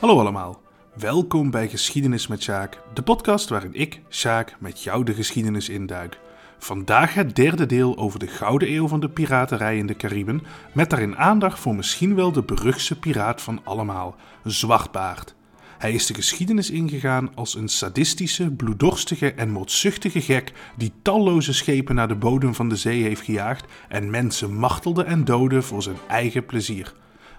[0.00, 0.62] Hallo allemaal,
[0.94, 6.18] welkom bij Geschiedenis met Sjaak, de podcast waarin ik, Sjaak, met jou de geschiedenis induik.
[6.58, 10.42] Vandaag het derde deel over de gouden eeuw van de piraterij in de Cariben,
[10.72, 15.34] met daarin aandacht voor misschien wel de beruchtste piraat van allemaal, Zwartbaard.
[15.78, 21.94] Hij is de geschiedenis ingegaan als een sadistische, bloeddorstige en moordzuchtige gek die talloze schepen
[21.94, 25.98] naar de bodem van de zee heeft gejaagd en mensen martelde en doodde voor zijn
[26.08, 26.94] eigen plezier.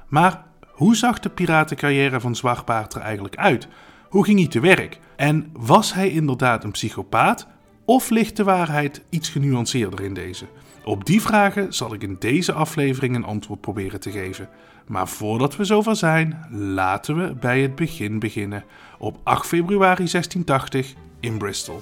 [0.08, 0.48] Maar
[0.80, 3.68] hoe zag de piratencarrière van Zwartbaard er eigenlijk uit?
[4.10, 5.00] Hoe ging hij te werk?
[5.16, 7.48] En was hij inderdaad een psychopaat?
[7.86, 10.46] Of ligt de waarheid iets genuanceerder in deze?
[10.84, 14.50] Op die vragen zal ik in deze aflevering een antwoord proberen te geven.
[14.88, 18.64] Maar voordat we zover zijn, laten we bij het begin beginnen.
[18.98, 21.82] Op 8 februari 1680 in Bristol.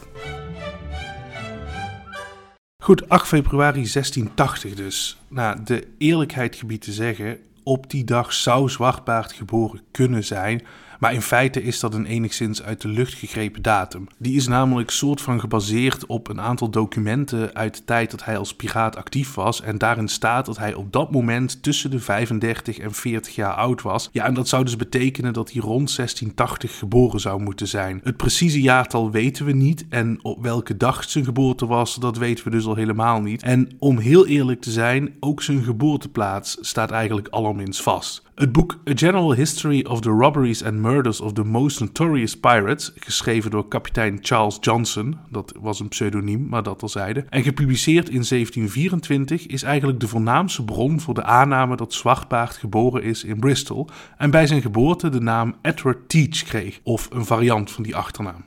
[2.84, 5.18] Goed, 8 februari 1680 dus.
[5.28, 10.66] Nou, de eerlijkheid gebied te zeggen, op die dag zou Zwartbaard geboren kunnen zijn.
[11.00, 14.08] Maar in feite is dat een enigszins uit de lucht gegrepen datum.
[14.18, 18.38] Die is namelijk soort van gebaseerd op een aantal documenten uit de tijd dat hij
[18.38, 19.62] als piraat actief was.
[19.62, 23.82] En daarin staat dat hij op dat moment tussen de 35 en 40 jaar oud
[23.82, 24.10] was.
[24.12, 28.02] Ja, en dat zou dus betekenen dat hij rond 1680 geboren zou moeten zijn.
[28.04, 29.86] Het precieze jaartal weten we niet.
[29.90, 33.44] En op welke dag zijn geboorte was, dat weten we dus al helemaal niet.
[33.44, 38.26] En om heel eerlijk te zijn, ook zijn geboorteplaats staat eigenlijk allerminst vast.
[38.38, 42.92] Het boek A General History of the Robberies and Murders of the Most Notorious Pirates,
[42.96, 48.26] geschreven door kapitein Charles Johnson, dat was een pseudoniem, maar dat terzijde, en gepubliceerd in
[48.30, 53.90] 1724, is eigenlijk de voornaamste bron voor de aanname dat Zwartbaard geboren is in Bristol
[54.18, 58.44] en bij zijn geboorte de naam Edward Teach kreeg, of een variant van die achternaam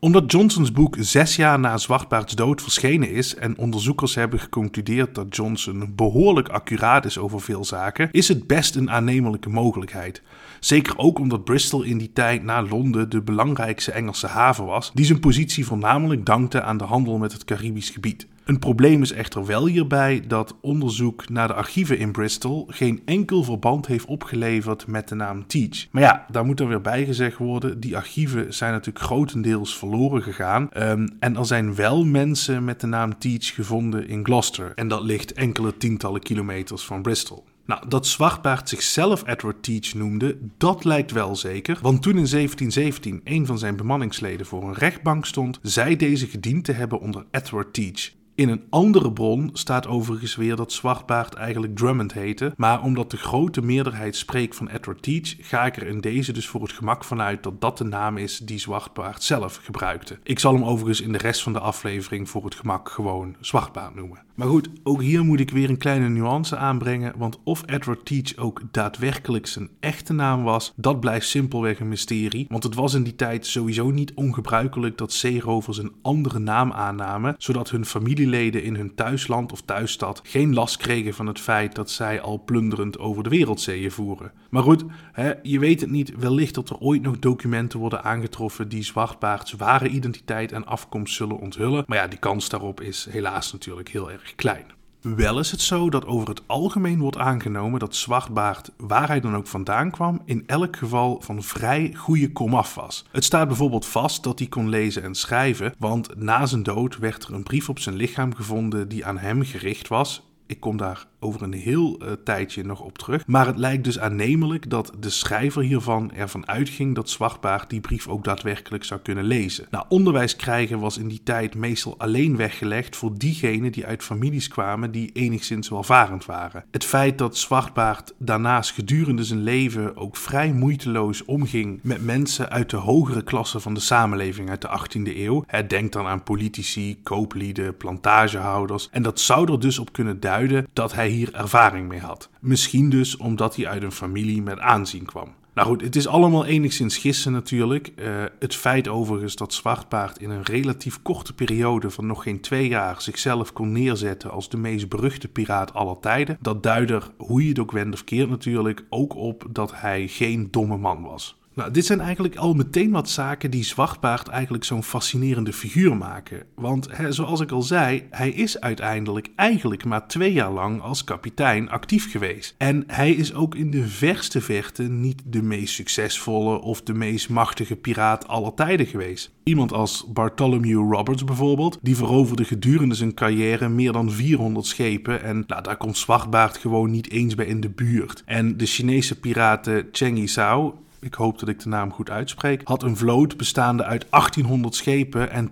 [0.00, 5.36] omdat Johnsons boek zes jaar na Zwartbaards dood verschenen is en onderzoekers hebben geconcludeerd dat
[5.36, 10.22] Johnson behoorlijk accuraat is over veel zaken, is het best een aannemelijke mogelijkheid.
[10.60, 15.04] Zeker ook omdat Bristol in die tijd na Londen de belangrijkste Engelse haven was, die
[15.04, 18.26] zijn positie voornamelijk dankte aan de handel met het Caribisch gebied.
[18.50, 23.42] Een probleem is echter wel hierbij dat onderzoek naar de archieven in Bristol geen enkel
[23.44, 25.86] verband heeft opgeleverd met de naam Teach.
[25.90, 30.22] Maar ja, daar moet er weer bij gezegd worden, die archieven zijn natuurlijk grotendeels verloren
[30.22, 30.68] gegaan.
[30.76, 34.72] Um, en er zijn wel mensen met de naam Teach gevonden in Gloucester.
[34.74, 37.44] En dat ligt enkele tientallen kilometers van Bristol.
[37.66, 41.78] Nou, dat Zwartbaard zichzelf Edward Teach noemde, dat lijkt wel zeker.
[41.82, 46.64] Want toen in 1717 een van zijn bemanningsleden voor een rechtbank stond, zei deze gediend
[46.64, 48.18] te hebben onder Edward Teach.
[48.40, 53.16] In een andere bron staat overigens weer dat Zwartbaard eigenlijk Drummond heette, maar omdat de
[53.16, 57.04] grote meerderheid spreekt van Edward Teach, ga ik er in deze dus voor het gemak
[57.04, 60.18] vanuit dat dat de naam is die Zwartbaard zelf gebruikte.
[60.22, 63.94] Ik zal hem overigens in de rest van de aflevering voor het gemak gewoon Zwartbaard
[63.94, 64.18] noemen.
[64.34, 68.36] Maar goed, ook hier moet ik weer een kleine nuance aanbrengen, want of Edward Teach
[68.36, 73.02] ook daadwerkelijk zijn echte naam was, dat blijft simpelweg een mysterie, want het was in
[73.02, 77.84] die tijd sowieso niet ongebruikelijk dat zeerovers een andere naam aannamen, zodat hun
[78.30, 82.42] familieleden in hun thuisland of thuisstad geen last kregen van het feit dat zij al
[82.44, 84.32] plunderend over de wereldzeeën voeren.
[84.50, 88.68] Maar goed, hè, je weet het niet, wellicht dat er ooit nog documenten worden aangetroffen
[88.68, 93.52] die Zwartbaards ware identiteit en afkomst zullen onthullen, maar ja, die kans daarop is helaas
[93.52, 94.78] natuurlijk heel erg klein.
[95.02, 99.36] Wel is het zo dat over het algemeen wordt aangenomen dat Zwartbaard, waar hij dan
[99.36, 103.04] ook vandaan kwam, in elk geval van vrij goede komaf was.
[103.10, 107.24] Het staat bijvoorbeeld vast dat hij kon lezen en schrijven, want na zijn dood werd
[107.24, 110.29] er een brief op zijn lichaam gevonden die aan hem gericht was.
[110.50, 113.26] Ik kom daar over een heel uh, tijdje nog op terug.
[113.26, 118.08] Maar het lijkt dus aannemelijk dat de schrijver hiervan ervan uitging dat Zwartbaard die brief
[118.08, 119.66] ook daadwerkelijk zou kunnen lezen.
[119.70, 124.48] Nou, onderwijs krijgen was in die tijd meestal alleen weggelegd voor diegenen die uit families
[124.48, 126.64] kwamen die enigszins welvarend waren.
[126.70, 132.70] Het feit dat Zwartbaard daarnaast gedurende zijn leven ook vrij moeiteloos omging met mensen uit
[132.70, 135.44] de hogere klasse van de samenleving uit de 18e eeuw.
[135.68, 138.88] Denk dan aan politici, kooplieden, plantagehouders.
[138.90, 140.38] En dat zou er dus op kunnen duiden
[140.72, 142.28] dat hij hier ervaring mee had.
[142.40, 145.34] Misschien dus omdat hij uit een familie met aanzien kwam.
[145.54, 147.92] Nou goed, het is allemaal enigszins gissen natuurlijk.
[147.96, 152.68] Uh, het feit overigens dat Zwartpaard in een relatief korte periode van nog geen twee
[152.68, 157.42] jaar zichzelf kon neerzetten als de meest beruchte piraat aller tijden, dat duidt er, hoe
[157.42, 161.39] je het ook wendt of keert natuurlijk, ook op dat hij geen domme man was.
[161.60, 166.42] Nou, dit zijn eigenlijk al meteen wat zaken die Zwartbaard eigenlijk zo'n fascinerende figuur maken.
[166.54, 171.04] Want hè, zoals ik al zei, hij is uiteindelijk eigenlijk maar twee jaar lang als
[171.04, 172.54] kapitein actief geweest.
[172.58, 177.28] En hij is ook in de verste verte niet de meest succesvolle of de meest
[177.28, 179.30] machtige piraat aller tijden geweest.
[179.42, 185.44] Iemand als Bartholomew Roberts bijvoorbeeld, die veroverde gedurende zijn carrière meer dan 400 schepen en
[185.46, 188.22] nou, daar komt Zwartbaard gewoon niet eens bij in de buurt.
[188.26, 192.82] En de Chinese piraten Cheng Yisao ik hoop dat ik de naam goed uitspreek, had
[192.82, 195.50] een vloot bestaande uit 1800 schepen en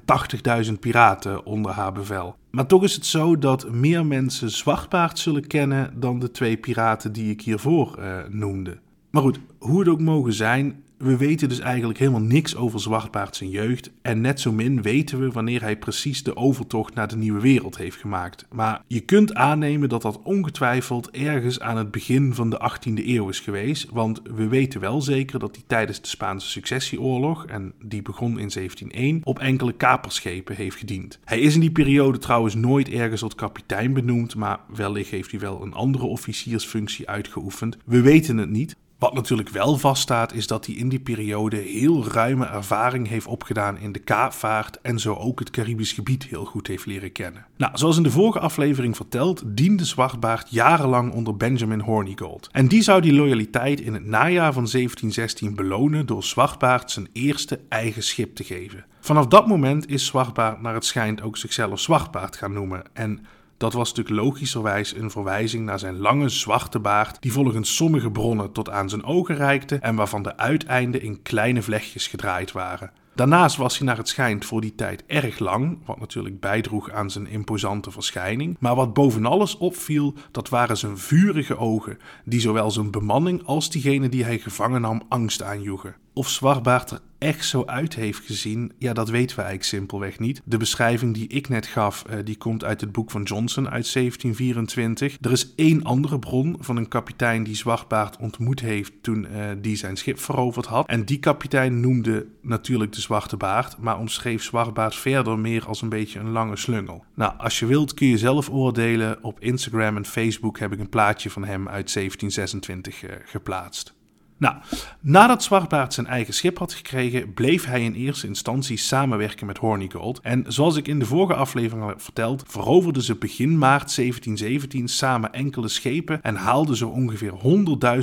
[0.66, 2.36] 80.000 piraten onder haar bevel.
[2.50, 7.12] Maar toch is het zo dat meer mensen Zwartbaard zullen kennen dan de twee piraten
[7.12, 8.78] die ik hiervoor uh, noemde.
[9.10, 13.36] Maar goed, hoe het ook mogen zijn, we weten dus eigenlijk helemaal niks over Zwartbaard
[13.36, 13.90] zijn jeugd.
[14.02, 17.76] En net zo min weten we wanneer hij precies de overtocht naar de nieuwe wereld
[17.76, 18.46] heeft gemaakt.
[18.50, 23.28] Maar je kunt aannemen dat dat ongetwijfeld ergens aan het begin van de 18e eeuw
[23.28, 23.88] is geweest.
[23.90, 28.50] Want we weten wel zeker dat hij tijdens de Spaanse successieoorlog, en die begon in
[28.50, 31.18] 1701, op enkele kaperschepen heeft gediend.
[31.24, 35.40] Hij is in die periode trouwens nooit ergens tot kapitein benoemd, maar wellicht heeft hij
[35.40, 37.76] wel een andere officiersfunctie uitgeoefend.
[37.84, 38.76] We weten het niet.
[38.98, 43.78] Wat natuurlijk wel vaststaat, is dat hij in die periode heel ruime ervaring heeft opgedaan
[43.78, 47.46] in de kaapvaart en zo ook het Caribisch gebied heel goed heeft leren kennen.
[47.56, 52.48] Nou, zoals in de vorige aflevering verteld, diende Zwartbaard jarenlang onder Benjamin Hornigold.
[52.52, 57.60] En die zou die loyaliteit in het najaar van 1716 belonen door Zwartbaard zijn eerste
[57.68, 58.84] eigen schip te geven.
[59.00, 63.26] Vanaf dat moment is Zwartbaard naar het schijnt ook zichzelf Zwartbaard gaan noemen en
[63.58, 68.52] dat was natuurlijk logischerwijs een verwijzing naar zijn lange zwarte baard, die volgens sommige bronnen
[68.52, 72.90] tot aan zijn ogen reikte en waarvan de uiteinden in kleine vlechtjes gedraaid waren.
[73.18, 77.10] Daarnaast was hij naar het schijnt voor die tijd erg lang, wat natuurlijk bijdroeg aan
[77.10, 78.56] zijn imposante verschijning.
[78.58, 83.70] Maar wat boven alles opviel, dat waren zijn vurige ogen, die zowel zijn bemanning als
[83.70, 85.94] diegene die hij gevangen nam angst aanjoegen.
[86.18, 90.42] Of Zwartbaard er echt zo uit heeft gezien, ja, dat weten we eigenlijk simpelweg niet.
[90.44, 93.86] De beschrijving die ik net gaf, eh, die komt uit het boek van Johnson uit
[93.86, 95.16] 1724.
[95.20, 99.76] Er is één andere bron van een kapitein die Zwartbaard ontmoet heeft toen uh, die
[99.76, 100.88] zijn schip veroverd had.
[100.88, 105.88] En die kapitein noemde natuurlijk de Zwarte Baard, maar omschreef Zwartbaard verder meer als een
[105.88, 107.04] beetje een lange slungel.
[107.14, 109.18] Nou, als je wilt kun je zelf oordelen.
[109.22, 113.96] Op Instagram en Facebook heb ik een plaatje van hem uit 1726 uh, geplaatst.
[114.38, 114.56] Nou,
[115.00, 120.20] nadat Zwartbaard zijn eigen schip had gekregen, bleef hij in eerste instantie samenwerken met Hornigold.
[120.20, 124.88] En zoals ik in de vorige aflevering al heb verteld, veroverden ze begin maart 1717
[124.88, 127.32] samen enkele schepen en haalden zo ongeveer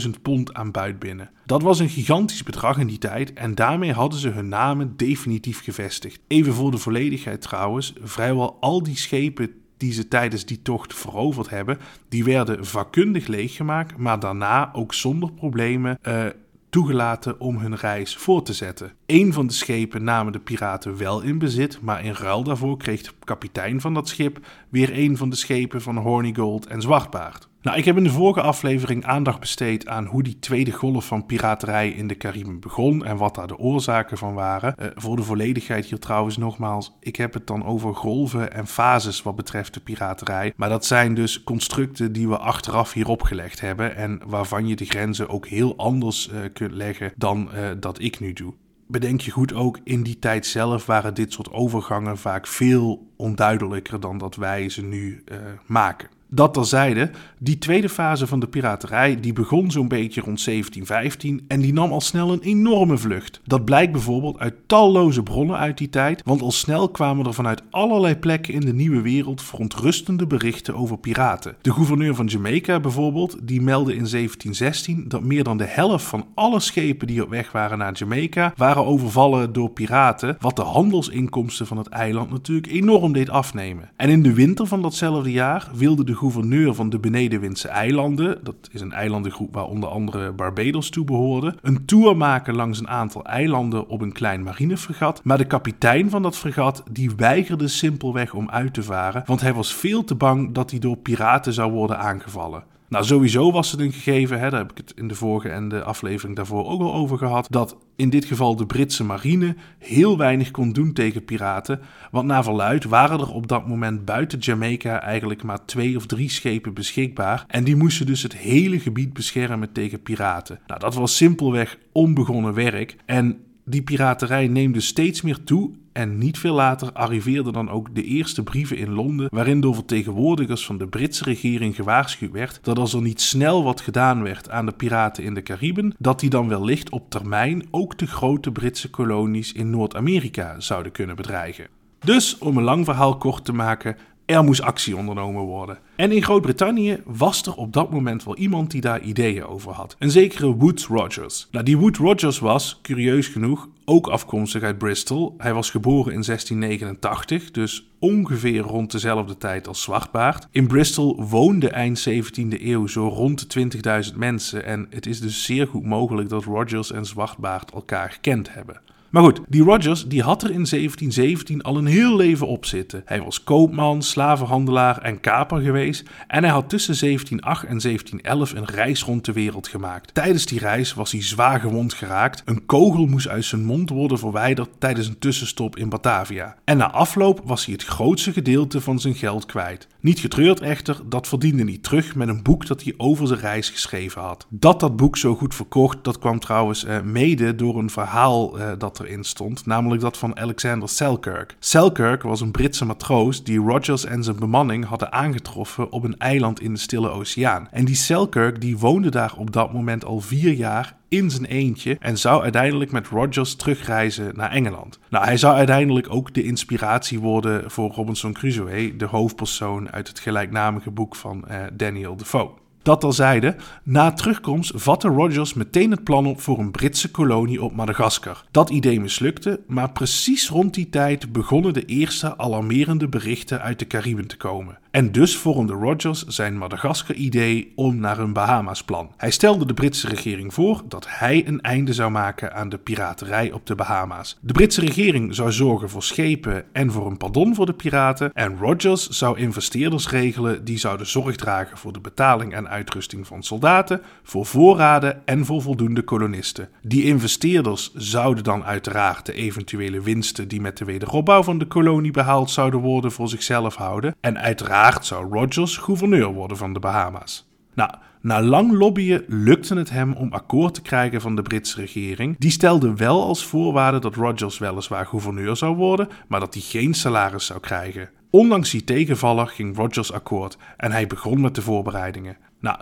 [0.06, 1.30] 100.000 pond aan buit binnen.
[1.46, 5.64] Dat was een gigantisch bedrag in die tijd en daarmee hadden ze hun namen definitief
[5.64, 6.20] gevestigd.
[6.28, 11.50] Even voor de volledigheid trouwens, vrijwel al die schepen die ze tijdens die tocht veroverd
[11.50, 11.78] hebben,
[12.10, 16.26] die werden vakkundig leeggemaakt, maar daarna ook zonder problemen uh,
[16.70, 18.94] toegelaten om hun reis voor te zetten.
[19.06, 23.02] Een van de schepen namen de piraten wel in bezit, maar in ruil daarvoor kreeg
[23.02, 24.40] de kapitein van dat schip
[24.70, 27.48] weer een van de schepen van Hornigold en Zwartbaard.
[27.66, 31.26] Nou, ik heb in de vorige aflevering aandacht besteed aan hoe die tweede golf van
[31.26, 34.76] piraterij in de Cariben begon en wat daar de oorzaken van waren.
[34.80, 39.22] Uh, voor de volledigheid hier trouwens nogmaals, ik heb het dan over golven en fases
[39.22, 40.54] wat betreft de piraterij.
[40.56, 44.86] Maar dat zijn dus constructen die we achteraf hier opgelegd hebben en waarvan je de
[44.86, 48.54] grenzen ook heel anders uh, kunt leggen dan uh, dat ik nu doe
[48.88, 54.00] bedenk je goed ook, in die tijd zelf waren dit soort overgangen vaak veel onduidelijker
[54.00, 55.24] dan dat wij ze nu
[55.66, 56.10] maken.
[56.36, 61.62] Dat terzijde, die tweede fase van de piraterij die begon zo'n beetje rond 1715 en
[61.62, 63.42] die nam al snel een enorme vlucht.
[63.46, 67.62] Dat blijkt bijvoorbeeld uit talloze bronnen uit die tijd, want al snel kwamen er vanuit
[67.70, 71.56] allerlei plekken in de nieuwe wereld verontrustende berichten over piraten.
[71.62, 76.26] De gouverneur van Jamaica bijvoorbeeld, die meldde in 1716 dat meer dan de helft van
[76.34, 81.68] alle schepen die op weg waren naar Jamaica waren overvallen door piraten, wat de handelsinkomsten
[81.68, 83.90] van het eiland natuurlijk enorm deed afnemen.
[83.96, 88.56] En in de winter van datzelfde jaar wilde de gouverneur van de Benedenwindse eilanden, dat
[88.72, 93.26] is een eilandengroep waar onder andere Barbados toe behoorde, een tour maken langs een aantal
[93.26, 95.22] eilanden op een klein marinefregat.
[95.24, 99.54] Maar de kapitein van dat fregat die weigerde simpelweg om uit te varen, want hij
[99.54, 102.64] was veel te bang dat hij door piraten zou worden aangevallen.
[102.96, 105.70] Nou, sowieso was het een gegeven, hè, daar heb ik het in de vorige en
[105.70, 110.18] de aflevering daarvoor ook al over gehad, dat in dit geval de Britse marine heel
[110.18, 111.80] weinig kon doen tegen piraten.
[112.12, 116.30] Want naar verluid waren er op dat moment buiten Jamaica eigenlijk maar twee of drie
[116.30, 117.46] schepen beschikbaar.
[117.48, 120.60] En die moesten dus het hele gebied beschermen tegen piraten.
[120.68, 122.96] Nou, dat was simpelweg onbegonnen werk.
[123.06, 128.04] En die piraterij neemde steeds meer toe en niet veel later arriveerden dan ook de
[128.04, 132.94] eerste brieven in Londen, waarin door vertegenwoordigers van de Britse regering gewaarschuwd werd dat als
[132.94, 136.48] er niet snel wat gedaan werd aan de piraten in de Cariben, dat die dan
[136.48, 141.68] wellicht op termijn ook de grote Britse kolonies in Noord-Amerika zouden kunnen bedreigen.
[142.00, 145.78] Dus om een lang verhaal kort te maken, Er moest actie ondernomen worden.
[145.96, 149.96] En in Groot-Brittannië was er op dat moment wel iemand die daar ideeën over had.
[150.00, 151.48] Een zekere Wood Rogers.
[151.52, 155.36] Nou, die Wood Rogers was, curieus genoeg, ook afkomstig uit Bristol.
[155.38, 160.48] Hij was geboren in 1689, dus ongeveer rond dezelfde tijd als Zwartbaard.
[160.52, 163.70] In Bristol woonden eind 17e eeuw zo rond de
[164.12, 168.54] 20.000 mensen en het is dus zeer goed mogelijk dat Rogers en Zwartbaard elkaar gekend
[168.54, 168.82] hebben.
[169.16, 173.02] Maar goed, die Rogers die had er in 1717 al een heel leven op zitten.
[173.06, 178.76] Hij was koopman, slavenhandelaar en kaper geweest en hij had tussen 1708 en 1711 een
[178.76, 180.14] reis rond de wereld gemaakt.
[180.14, 182.42] Tijdens die reis was hij zwaar gewond geraakt.
[182.46, 186.56] Een kogel moest uit zijn mond worden verwijderd tijdens een tussenstop in Batavia.
[186.64, 189.88] En na afloop was hij het grootste gedeelte van zijn geld kwijt.
[190.00, 193.70] Niet getreurd echter, dat verdiende hij terug met een boek dat hij over zijn reis
[193.70, 194.48] geschreven had.
[194.50, 198.72] Dat dat boek zo goed verkocht, dat kwam trouwens eh, mede door een verhaal eh,
[198.78, 201.56] dat erin stond, namelijk dat van Alexander Selkirk.
[201.60, 206.62] Selkirk was een Britse matroos die Rogers en zijn bemanning hadden aangetroffen op een eiland
[206.62, 207.68] in de Stille Oceaan.
[207.72, 211.98] En die Selkirk die woonde daar op dat moment al vier jaar in zijn eentje
[212.00, 215.00] en zou uiteindelijk met Rogers terugreizen naar Engeland.
[215.10, 220.20] Nou, hij zou uiteindelijk ook de inspiratie worden voor Robinson Crusoe, de hoofdpersoon uit het
[220.20, 222.50] gelijknamige boek van uh, Daniel Defoe.
[222.86, 227.64] Dat al zeide, na terugkomst vatte Rogers meteen het plan op voor een Britse kolonie
[227.64, 228.44] op Madagaskar.
[228.52, 233.88] Dat idee mislukte, maar precies rond die tijd begonnen de eerste alarmerende berichten uit de
[233.88, 234.78] Cariben te komen.
[234.92, 239.12] En dus vormde Rogers zijn Madagaskar-idee om naar een Bahamas-plan.
[239.18, 243.52] Hij stelde de Britse regering voor dat hij een einde zou maken aan de piraterij
[243.52, 244.38] op de Bahama's.
[244.42, 248.34] De Britse regering zou zorgen voor schepen en voor een pardon voor de piraten.
[248.34, 253.44] En Rogers zou investeerders regelen die zouden zorg dragen voor de betaling en uitrusting van
[253.44, 256.70] soldaten, voor voorraden en voor voldoende kolonisten.
[256.82, 262.12] Die investeerders zouden dan uiteraard de eventuele winsten die met de wederopbouw van de kolonie
[262.12, 264.16] behaald zouden worden voor zichzelf houden.
[264.20, 267.48] En uiteraard zou Rogers gouverneur worden van de Bahama's.
[267.74, 267.92] Nou,
[268.26, 272.36] na lang lobbyen lukte het hem om akkoord te krijgen van de Britse regering.
[272.38, 276.94] Die stelde wel als voorwaarde dat Rogers weliswaar gouverneur zou worden, maar dat hij geen
[276.94, 278.10] salaris zou krijgen.
[278.30, 282.38] Ondanks die tegenvaller ging Rogers akkoord en hij begon met de voorbereidingen.
[282.60, 282.80] Nou,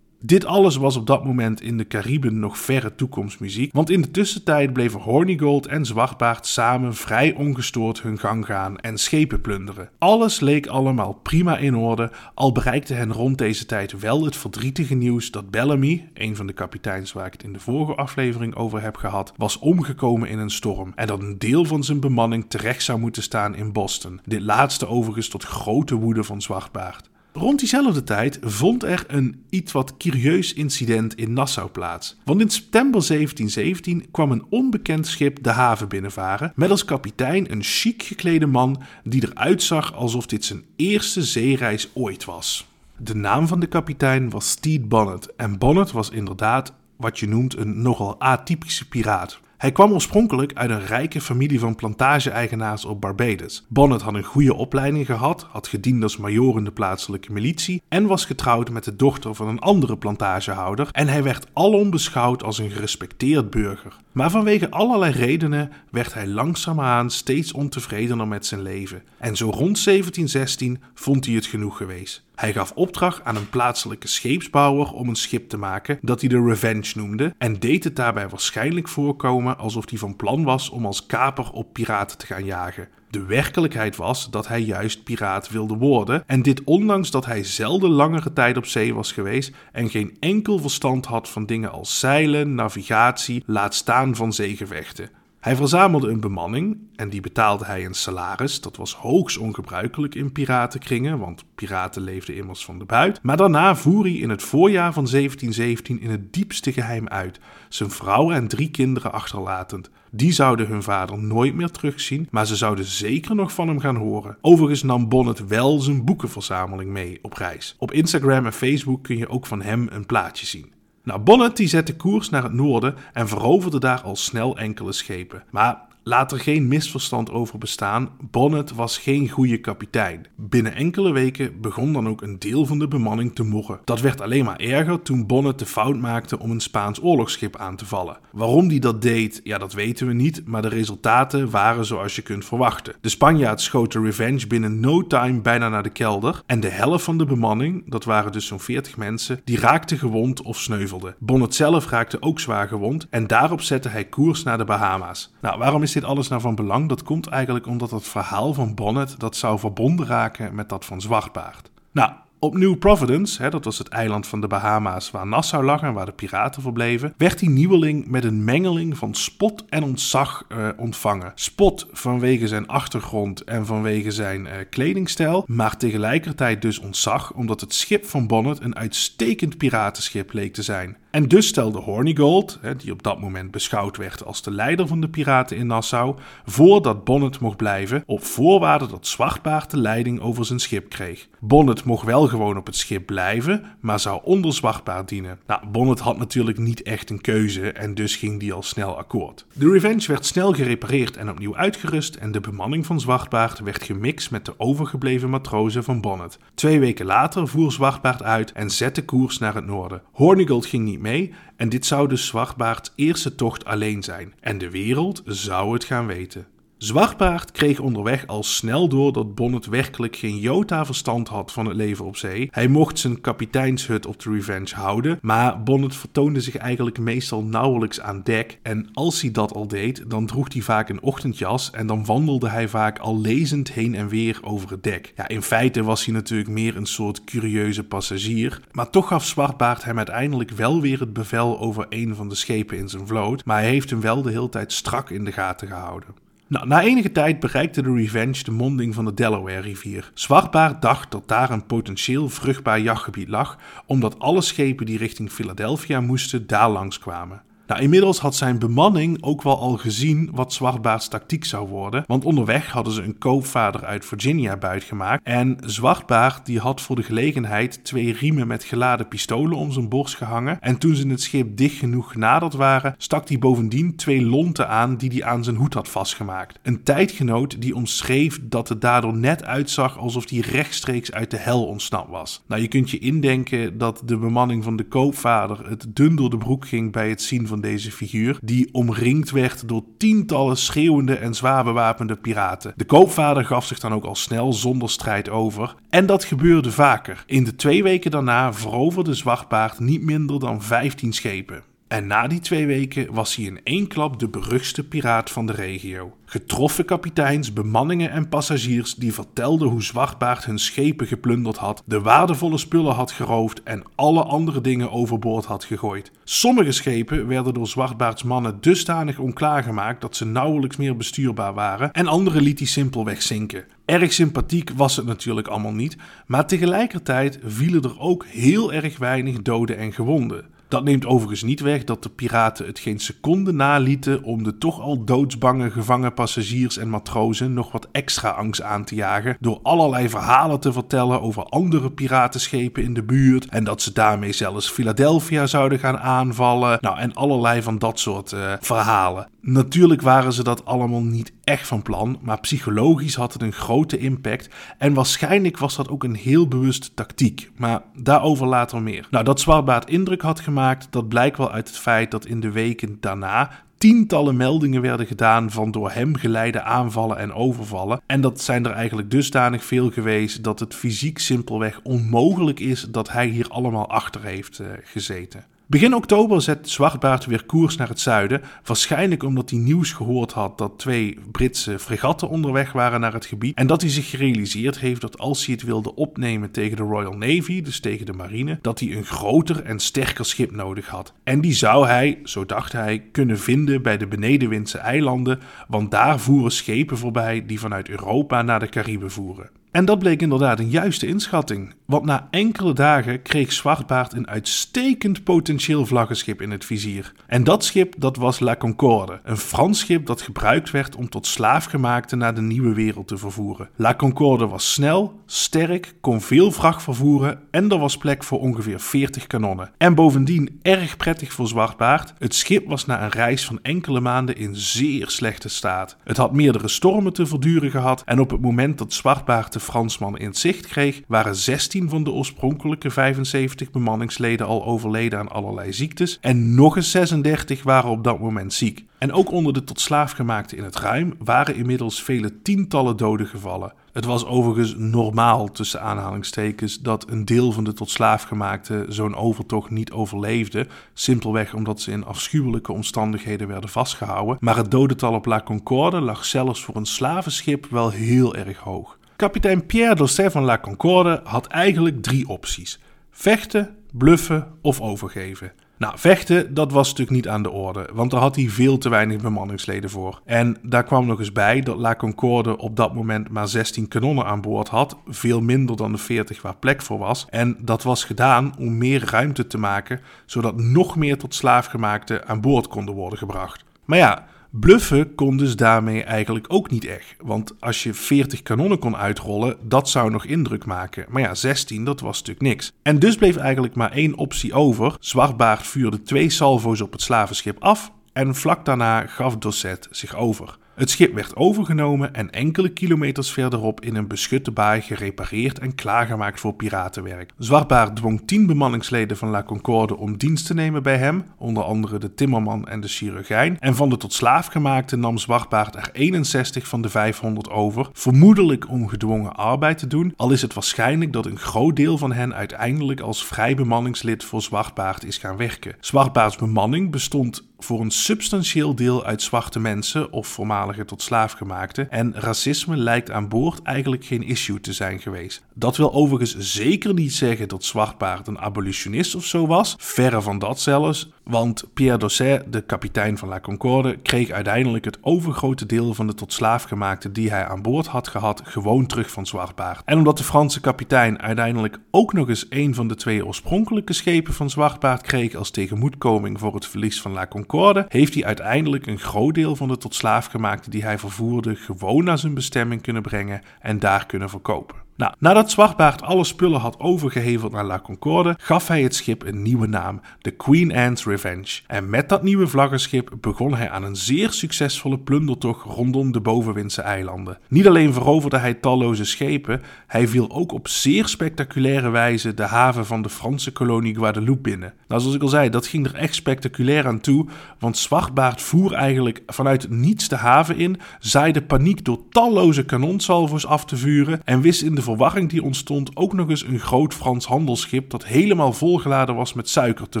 [0.22, 4.10] dit alles was op dat moment in de Cariben nog verre toekomstmuziek, want in de
[4.10, 9.88] tussentijd bleven Hornigold en Zwartbaard samen vrij ongestoord hun gang gaan en schepen plunderen.
[9.98, 14.94] Alles leek allemaal prima in orde, al bereikte hen rond deze tijd wel het verdrietige
[14.94, 18.82] nieuws dat Bellamy, een van de kapiteins waar ik het in de vorige aflevering over
[18.82, 22.82] heb gehad, was omgekomen in een storm en dat een deel van zijn bemanning terecht
[22.82, 24.20] zou moeten staan in Boston.
[24.24, 27.10] Dit laatste overigens tot grote woede van Zwartbaard.
[27.34, 32.16] Rond diezelfde tijd vond er een iets wat curieus incident in Nassau plaats.
[32.24, 37.62] Want in september 1717 kwam een onbekend schip de haven binnenvaren met als kapitein een
[37.62, 42.66] chic geklede man die eruit zag alsof dit zijn eerste zeereis ooit was.
[42.96, 47.56] De naam van de kapitein was Stede Bonnet en Bonnet was inderdaad wat je noemt
[47.56, 49.40] een nogal atypische piraat.
[49.62, 53.64] Hij kwam oorspronkelijk uit een rijke familie van plantage-eigenaars op Barbados.
[53.68, 58.06] Bonnet had een goede opleiding gehad, had gediend als majoor in de plaatselijke militie en
[58.06, 62.58] was getrouwd met de dochter van een andere plantagehouder en hij werd alom beschouwd als
[62.58, 63.96] een gerespecteerd burger.
[64.12, 69.02] Maar vanwege allerlei redenen werd hij langzaamaan steeds ontevredener met zijn leven.
[69.18, 72.24] En zo rond 1716 vond hij het genoeg geweest.
[72.42, 76.42] Hij gaf opdracht aan een plaatselijke scheepsbouwer om een schip te maken dat hij de
[76.42, 81.06] Revenge noemde en deed het daarbij waarschijnlijk voorkomen alsof hij van plan was om als
[81.06, 82.88] kaper op piraten te gaan jagen.
[83.10, 87.90] De werkelijkheid was dat hij juist piraat wilde worden en dit ondanks dat hij zelden
[87.90, 92.54] langere tijd op zee was geweest en geen enkel verstand had van dingen als zeilen,
[92.54, 95.10] navigatie, laat staan van zeegevechten.
[95.42, 98.60] Hij verzamelde een bemanning en die betaalde hij een salaris.
[98.60, 103.22] Dat was hoogst ongebruikelijk in piratenkringen, want piraten leefden immers van de buit.
[103.22, 107.90] Maar daarna voer hij in het voorjaar van 1717 in het diepste geheim uit, zijn
[107.90, 109.90] vrouw en drie kinderen achterlatend.
[110.10, 113.96] Die zouden hun vader nooit meer terugzien, maar ze zouden zeker nog van hem gaan
[113.96, 114.36] horen.
[114.40, 117.76] Overigens nam Bonnet wel zijn boekenverzameling mee op reis.
[117.78, 120.72] Op Instagram en Facebook kun je ook van hem een plaatje zien.
[121.20, 125.42] Bonnet die zette koers naar het noorden en veroverde daar al snel enkele schepen.
[125.50, 130.26] Maar Laat er geen misverstand over bestaan, Bonnet was geen goede kapitein.
[130.36, 133.80] Binnen enkele weken begon dan ook een deel van de bemanning te morren.
[133.84, 137.76] Dat werd alleen maar erger toen Bonnet de fout maakte om een Spaans oorlogsschip aan
[137.76, 138.18] te vallen.
[138.32, 142.22] Waarom hij dat deed, ja dat weten we niet, maar de resultaten waren zoals je
[142.22, 142.94] kunt verwachten.
[143.00, 147.04] De Spanjaard schoot de Revenge binnen no time bijna naar de kelder en de helft
[147.04, 151.14] van de bemanning, dat waren dus zo'n 40 mensen, die raakte gewond of sneuvelde.
[151.18, 155.34] Bonnet zelf raakte ook zwaar gewond en daarop zette hij koers naar de Bahama's.
[155.40, 156.88] Nou, waarom is is dit alles nou van belang?
[156.88, 161.00] Dat komt eigenlijk omdat het verhaal van Bonnet dat zou verbonden raken met dat van
[161.00, 161.70] Zwartbaard.
[161.90, 165.82] Nou, op New Providence, hè, dat was het eiland van de Bahama's waar Nassau lag
[165.82, 170.44] en waar de piraten verbleven, werd die nieuweling met een mengeling van spot en ontzag
[170.48, 171.32] uh, ontvangen.
[171.34, 177.74] Spot vanwege zijn achtergrond en vanwege zijn uh, kledingstijl, maar tegelijkertijd dus ontzag omdat het
[177.74, 180.96] schip van Bonnet een uitstekend piratenschip leek te zijn.
[181.12, 185.08] En dus stelde Hornigold, die op dat moment beschouwd werd als de leider van de
[185.08, 186.16] piraten in Nassau,
[186.46, 191.28] voor dat Bonnet mocht blijven, op voorwaarde dat Zwartbaard de leiding over zijn schip kreeg.
[191.40, 195.38] Bonnet mocht wel gewoon op het schip blijven, maar zou onder Zwartbaard dienen.
[195.46, 199.46] Nou, Bonnet had natuurlijk niet echt een keuze en dus ging die al snel akkoord.
[199.52, 204.30] De Revenge werd snel gerepareerd en opnieuw uitgerust en de bemanning van Zwartbaard werd gemixt
[204.30, 206.38] met de overgebleven matrozen van Bonnet.
[206.54, 210.02] Twee weken later voer Zwartbaard uit en zette koers naar het noorden.
[210.12, 214.34] Hornigold ging niet mee en dit zou dus Zwartbaard's eerste tocht alleen zijn.
[214.40, 216.46] En de wereld zou het gaan weten.
[216.82, 221.76] Zwartbaard kreeg onderweg al snel door dat Bonnet werkelijk geen jota verstand had van het
[221.76, 222.48] leven op zee.
[222.50, 228.00] Hij mocht zijn kapiteinshut op de Revenge houden, maar Bonnet vertoonde zich eigenlijk meestal nauwelijks
[228.00, 228.58] aan dek.
[228.62, 232.48] En als hij dat al deed, dan droeg hij vaak een ochtendjas en dan wandelde
[232.48, 235.12] hij vaak al lezend heen en weer over het dek.
[235.16, 239.84] Ja, in feite was hij natuurlijk meer een soort curieuze passagier, maar toch gaf Zwartbaard
[239.84, 243.60] hem uiteindelijk wel weer het bevel over een van de schepen in zijn vloot, maar
[243.60, 246.21] hij heeft hem wel de hele tijd strak in de gaten gehouden.
[246.52, 250.10] Nou, na enige tijd bereikte de Revenge de monding van de Delaware-rivier.
[250.14, 256.00] Zwartbaard dacht dat daar een potentieel vruchtbaar jachtgebied lag, omdat alle schepen die richting Philadelphia
[256.00, 257.42] moesten daar langskwamen.
[257.66, 262.24] Nou, inmiddels had zijn bemanning ook wel al gezien wat Zwartbaards tactiek zou worden, want
[262.24, 267.84] onderweg hadden ze een koopvader uit Virginia buitgemaakt en Zwartbaard die had voor de gelegenheid
[267.84, 271.78] twee riemen met geladen pistolen om zijn borst gehangen en toen ze het schip dicht
[271.78, 275.88] genoeg genaderd waren, stak hij bovendien twee lonten aan die hij aan zijn hoed had
[275.88, 276.58] vastgemaakt.
[276.62, 281.66] Een tijdgenoot die omschreef dat het daardoor net uitzag alsof hij rechtstreeks uit de hel
[281.66, 282.42] ontsnapt was.
[282.46, 286.38] Nou, je kunt je indenken dat de bemanning van de koopvader het dun door de
[286.38, 291.34] broek ging bij het zien van deze figuur, die omringd werd door tientallen schreeuwende en
[291.34, 292.72] zwaar bewapende piraten.
[292.76, 295.74] De koopvader gaf zich dan ook al snel zonder strijd over.
[295.88, 297.24] En dat gebeurde vaker.
[297.26, 301.62] In de twee weken daarna veroverde Zwartbaard niet minder dan 15 schepen.
[301.92, 305.52] En na die twee weken was hij in één klap de beruchtste piraat van de
[305.52, 306.16] regio.
[306.24, 312.58] Getroffen kapiteins, bemanningen en passagiers die vertelden hoe Zwartbaard hun schepen geplunderd had, de waardevolle
[312.58, 316.10] spullen had geroofd en alle andere dingen overboord had gegooid.
[316.24, 322.06] Sommige schepen werden door Zwartbaards mannen dusdanig onklaargemaakt dat ze nauwelijks meer bestuurbaar waren en
[322.06, 323.64] andere liet hij simpelweg zinken.
[323.84, 329.42] Erg sympathiek was het natuurlijk allemaal niet, maar tegelijkertijd vielen er ook heel erg weinig
[329.42, 330.44] doden en gewonden.
[330.72, 334.80] Dat neemt overigens niet weg dat de piraten het geen seconde nalieten om de toch
[334.80, 340.08] al doodsbange gevangen passagiers en matrozen nog wat extra angst aan te jagen door allerlei
[340.08, 345.46] verhalen te vertellen over andere piratenschepen in de buurt en dat ze daarmee zelfs Philadelphia
[345.46, 346.78] zouden gaan aanvallen.
[346.80, 349.31] Nou, en allerlei van dat soort uh, verhalen.
[349.44, 353.98] Natuurlijk waren ze dat allemaal niet echt van plan, maar psychologisch had het een grote
[353.98, 357.50] impact en waarschijnlijk was dat ook een heel bewuste tactiek.
[357.56, 359.06] Maar daarover later meer.
[359.10, 362.50] Nou, dat Zwartbaard indruk had gemaakt, dat blijkt wel uit het feit dat in de
[362.50, 368.00] weken daarna tientallen meldingen werden gedaan van door hem geleide aanvallen en overvallen.
[368.06, 373.10] En dat zijn er eigenlijk dusdanig veel geweest dat het fysiek simpelweg onmogelijk is dat
[373.10, 375.44] hij hier allemaal achter heeft uh, gezeten.
[375.72, 380.58] Begin oktober zet Zwartbaard weer koers naar het zuiden, waarschijnlijk omdat hij nieuws gehoord had
[380.58, 385.00] dat twee Britse fregatten onderweg waren naar het gebied en dat hij zich gerealiseerd heeft
[385.00, 388.80] dat als hij het wilde opnemen tegen de Royal Navy, dus tegen de marine, dat
[388.80, 391.12] hij een groter en sterker schip nodig had.
[391.24, 396.20] En die zou hij, zo dacht hij, kunnen vinden bij de Benedenwindse eilanden, want daar
[396.20, 399.61] voeren schepen voorbij die vanuit Europa naar de Cariben voeren.
[399.72, 405.24] En dat bleek inderdaad een juiste inschatting, want na enkele dagen kreeg Zwartbaard een uitstekend
[405.24, 407.12] potentieel vlaggenschip in het vizier.
[407.26, 411.26] En dat schip dat was La Concorde, een Frans schip dat gebruikt werd om tot
[411.26, 413.68] slaafgemaakte naar de nieuwe wereld te vervoeren.
[413.76, 418.80] La Concorde was snel, sterk, kon veel vracht vervoeren en er was plek voor ongeveer
[418.80, 419.70] 40 kanonnen.
[419.78, 424.36] En bovendien erg prettig voor Zwartbaard, het schip was na een reis van enkele maanden
[424.36, 425.96] in zeer slechte staat.
[426.04, 430.18] Het had meerdere stormen te verduren gehad en op het moment dat Zwartbaard de Fransman
[430.18, 436.18] in zicht kreeg, waren 16 van de oorspronkelijke 75 bemanningsleden al overleden aan allerlei ziektes
[436.20, 438.84] en nog eens 36 waren op dat moment ziek.
[438.98, 443.72] En ook onder de tot slaafgemaakten in het ruim waren inmiddels vele tientallen doden gevallen.
[443.92, 449.70] Het was overigens normaal tussen aanhalingstekens dat een deel van de tot slaafgemaakten zo'n overtocht
[449.70, 454.36] niet overleefde, simpelweg omdat ze in afschuwelijke omstandigheden werden vastgehouden.
[454.40, 458.98] Maar het dodental op La Concorde lag zelfs voor een slavenschip wel heel erg hoog.
[459.22, 462.80] Kapitein Pierre Dosset van La Concorde had eigenlijk drie opties:
[463.10, 465.52] vechten, bluffen of overgeven.
[465.76, 468.88] Nou, vechten, dat was natuurlijk niet aan de orde, want daar had hij veel te
[468.88, 470.20] weinig bemanningsleden voor.
[470.24, 474.24] En daar kwam nog eens bij dat La Concorde op dat moment maar 16 kanonnen
[474.24, 477.26] aan boord had, veel minder dan de 40 waar plek voor was.
[477.30, 482.40] En dat was gedaan om meer ruimte te maken, zodat nog meer tot slaafgemaakte aan
[482.40, 483.64] boord konden worden gebracht.
[483.84, 487.14] Maar ja, Bluffen kon dus daarmee eigenlijk ook niet echt.
[487.20, 491.06] Want als je 40 kanonnen kon uitrollen, dat zou nog indruk maken.
[491.08, 492.72] Maar ja, 16, dat was natuurlijk niks.
[492.82, 494.96] En dus bleef eigenlijk maar één optie over.
[495.00, 500.58] Zwartbaard vuurde twee salvo's op het slavenschip af en vlak daarna gaf Dosset zich over.
[500.74, 506.40] Het schip werd overgenomen en enkele kilometers verderop in een beschutte baai gerepareerd en klaargemaakt
[506.40, 507.32] voor piratenwerk.
[507.38, 511.98] Zwartbaard dwong tien bemanningsleden van La Concorde om dienst te nemen bij hem, onder andere
[511.98, 513.56] de timmerman en de chirurgijn.
[513.58, 518.88] En van de tot slaafgemaakte nam Zwartbaard er 61 van de 500 over, vermoedelijk om
[518.88, 523.00] gedwongen arbeid te doen, al is het waarschijnlijk dat een groot deel van hen uiteindelijk
[523.00, 525.74] als vrij bemanningslid voor Zwartbaard is gaan werken.
[525.80, 531.82] Zwartbaards bemanning bestond voor een substantieel deel uit zwarte mensen of voormalige tot slaafgemaakte.
[531.82, 535.42] En racisme lijkt aan boord eigenlijk geen issue te zijn geweest.
[535.54, 539.74] Dat wil overigens zeker niet zeggen dat Zwartbaard een abolitionist of zo was.
[539.78, 541.10] Verre van dat zelfs.
[541.24, 546.14] Want Pierre Dosset, de kapitein van La Concorde, kreeg uiteindelijk het overgrote deel van de
[546.14, 549.82] tot slaafgemaakte die hij aan boord had gehad gewoon terug van Zwartbaard.
[549.84, 554.34] En omdat de Franse kapitein uiteindelijk ook nog eens een van de twee oorspronkelijke schepen
[554.34, 557.51] van Zwartbaard kreeg als tegemoetkoming voor het verlies van La Concorde,
[557.88, 562.18] heeft hij uiteindelijk een groot deel van de tot slaafgemaakte die hij vervoerde gewoon naar
[562.18, 564.81] zijn bestemming kunnen brengen en daar kunnen verkopen.
[564.96, 569.42] Nou, nadat Zwartbaard alle spullen had overgeheveld naar La Concorde, gaf hij het schip een
[569.42, 571.60] nieuwe naam, de Queen Anne's Revenge.
[571.66, 576.82] En met dat nieuwe vlaggenschip begon hij aan een zeer succesvolle plundertocht rondom de bovenwindse
[576.82, 577.38] eilanden.
[577.48, 582.86] Niet alleen veroverde hij talloze schepen, hij viel ook op zeer spectaculaire wijze de haven
[582.86, 584.74] van de Franse kolonie Guadeloupe binnen.
[584.88, 587.26] Nou, zoals ik al zei, dat ging er echt spectaculair aan toe,
[587.58, 593.64] want Zwartbaard voer eigenlijk vanuit niets de haven in, zaaide paniek door talloze kanonsalvo's af
[593.64, 597.26] te vuren en wist in de verwarring die ontstond ook nog eens een groot Frans
[597.26, 600.00] handelsschip dat helemaal volgeladen was met suiker te